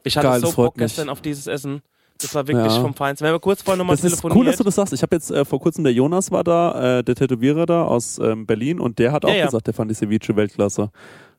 [0.03, 0.84] Ich hatte Geil, so Bock mich.
[0.86, 1.82] gestern auf dieses Essen.
[2.22, 2.82] Das war wirklich Ja.
[2.82, 3.26] vom Feinsten.
[3.26, 4.38] Wir haben kurz vorher nochmal Das ist telefoniert.
[4.38, 4.93] cool, dass du das sagst.
[4.93, 8.19] Ich habe jetzt äh, vor kurzem der Jonas war da, äh, der Tätowierer da aus
[8.19, 9.45] ähm, Berlin und der hat Ja, auch ja.
[9.45, 10.89] gesagt, der fand die Ceviche Weltklasse.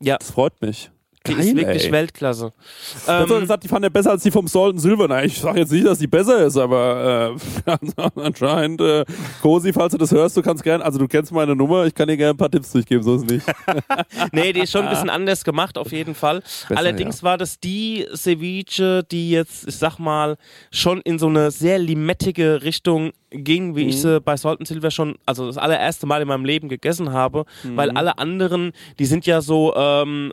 [0.01, 0.91] ja, Das freut mich.
[1.27, 1.93] Die Geil, ist wirklich ey.
[1.93, 2.53] Weltklasse.
[3.07, 5.07] So Ähm, gesagt, die fand er besser als die vom Salt and Silver.
[5.09, 9.05] Na, ich sag jetzt nicht, dass die besser ist, aber äh, anscheinend, äh,
[9.41, 12.09] Cosi, falls du das hörst, du kannst gern, also du kennst meine Nummer, ich kann
[12.09, 13.47] dir gerne ein paar Tipps durchgeben, so ist es nicht.
[14.33, 16.43] nee, die ist schon ein bisschen anders gemacht, auf jeden Fall.
[16.69, 17.25] Allerdings ja.
[17.25, 20.37] war das die Ceviche, die jetzt, ich sag mal,
[20.71, 24.91] schon in so eine sehr limettige Richtung ging, wie ich sie bei Salt and Silver
[24.91, 29.27] schon, also das allererste Mal in meinem Leben gegessen habe, weil alle anderen, die sind
[29.27, 30.33] ja so, ähm,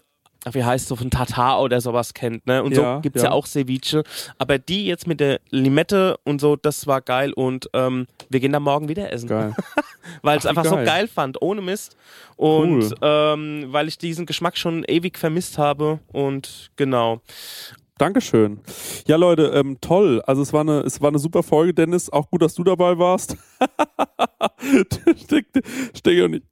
[0.52, 2.64] wie heißt so von Tatar oder sowas kennt, ne?
[2.64, 3.30] Und Ja, so gibt's ja.
[3.30, 3.34] ja.
[3.34, 4.04] auch Ceviche.
[4.38, 8.54] Aber die jetzt mit der Limette und so, das war geil und ähm, wir gehen
[8.54, 9.28] da morgen wieder essen.
[9.28, 9.54] Geil.
[10.22, 10.86] Weil ich es einfach so geil.
[10.86, 11.96] geil fand, ohne Mist.
[12.38, 12.96] Und Cool.
[13.02, 16.00] ähm, weil ich diesen Geschmack schon ewig vermisst habe.
[16.12, 17.22] Und genau.
[17.98, 18.62] Dankeschön.
[19.08, 20.22] Ja, Leute, ähm, toll.
[20.26, 22.10] Also es war eine, es war eine super Folge, Dennis.
[22.10, 23.36] Auch gut, dass du dabei warst.
[25.96, 26.44] Stecke, und ich-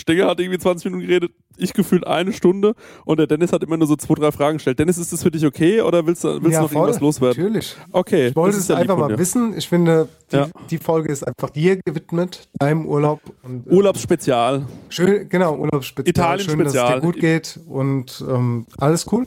[0.00, 2.74] Stecke hat irgendwie 20 Minuten geredet, ich gefühlt eine Stunde
[3.04, 4.78] und der Dennis hat immer nur so zwei, drei Fragen gestellt.
[4.78, 7.42] Dennis, ist das für dich okay oder willst du, willst ja, du noch irgendwas loswerden?
[7.44, 7.76] Natürlich.
[7.92, 8.28] Okay.
[8.28, 9.56] Ich wollte es ja einfach mal wissen.
[9.56, 10.48] Ich finde, die, Ja.
[10.70, 13.20] die Folge ist einfach dir gewidmet, deinem Urlaub.
[13.42, 14.66] Und, äh, Urlaubsspezial.
[14.88, 16.10] Schön, genau, Urlaubsspezial.
[16.10, 19.26] Italien Schön, dass es dir gut geht und ähm, alles cool.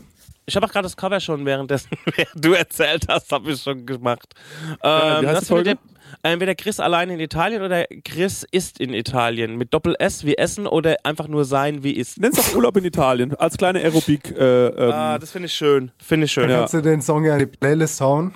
[0.49, 3.85] Ich habe auch gerade das Cover schon währenddessen, während du erzählt hast, habe ich schon
[3.85, 4.33] gemacht.
[4.83, 5.69] Ja, wie Ähm, heißt das die Folge?
[5.71, 5.77] ihr
[6.23, 9.57] Entweder Chris allein in Italien oder Chris ist in Italien.
[9.57, 12.17] Mit Doppel S wie Essen oder einfach nur sein wie ist.
[12.17, 13.35] Nenn's doch Urlaub in Italien.
[13.35, 14.31] Als kleine Aerobik.
[14.31, 15.91] Äh, ähm, Ah, das finde ich schön.
[16.01, 16.49] Finde ich schön.
[16.49, 16.59] Ja.
[16.59, 18.33] Kannst du den Song ja in die Playlist hauen?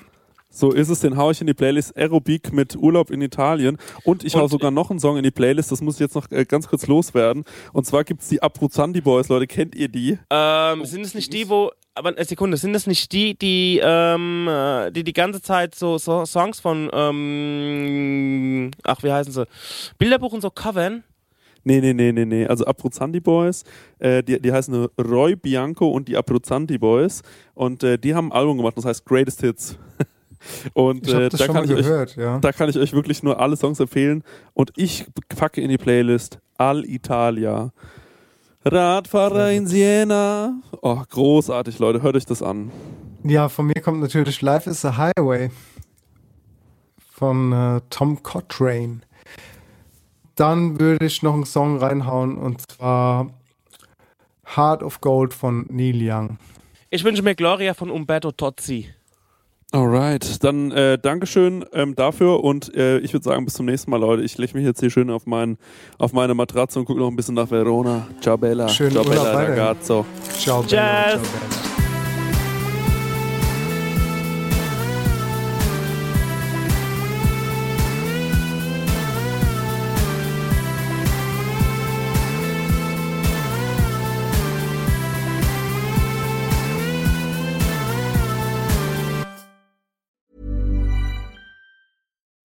[0.53, 3.78] So ist es, den hau ich in die Playlist Aerobik mit Urlaub in Italien.
[4.03, 6.16] Und ich hau Und- sogar noch einen Song in die Playlist, das muss ich jetzt
[6.16, 7.45] noch äh, ganz kurz loswerden.
[7.72, 10.20] Und zwar gibt's die Abruzzandi Boys, Leute, kennt ihr die?
[10.30, 11.72] Ähm, sind es nicht die, wo.
[11.94, 15.98] Aber eine Sekunde, sind es nicht die, die, ähm, äh, die die ganze Zeit so,
[15.98, 19.46] so Songs von, ähm, ach, wie heißen sie?
[19.98, 21.04] Bilderbuch und so covern?
[21.64, 22.48] Nee, nee, nee, nee, nee.
[22.48, 23.64] Also Abruzzandi Boys,
[24.00, 27.22] äh, die, die heißen Roy Bianco und die Abruzzandi Boys.
[27.54, 29.78] Und äh, die haben ein Album gemacht, das heißt Greatest Hits.
[30.74, 32.39] Und Ich habe äh, das da, schon kann euch, ja.
[32.39, 34.24] da kann ich euch wirklich nur alle Songs empfehlen.
[34.56, 37.72] Und ich packe in die Playlist Al Italia.
[38.64, 40.53] Radfahrer in Siena.
[40.82, 42.03] Oh, großartig, Leute.
[42.03, 42.72] Hört euch das an.
[43.24, 45.49] Ja, von mir kommt natürlich Life is a Highway
[47.12, 49.01] von äh, Tom Cochrane.
[50.36, 53.32] Dann würde ich noch einen Song reinhauen und zwar
[54.55, 56.38] Heart of Gold von Neil Young.
[56.89, 58.93] Ich wünsche mir Gloria von Umberto Tozzi.
[59.74, 64.01] Alright, dann äh, Dankeschön ähm, dafür und äh, ich würde sagen, bis zum nächsten Mal,
[64.01, 64.22] Leute.
[64.22, 65.57] Ich lege mich jetzt hier schön auf, mein,
[65.97, 68.05] auf meine Matratze und gucke noch ein bisschen nach Verona.
[68.19, 68.67] Ciao Bella.
[68.67, 70.05] Schönen Ciao Urlaub Bella ragazzo.
[70.38, 71.11] Ciao, Bella.
[71.11, 71.61] Ciao, Bella.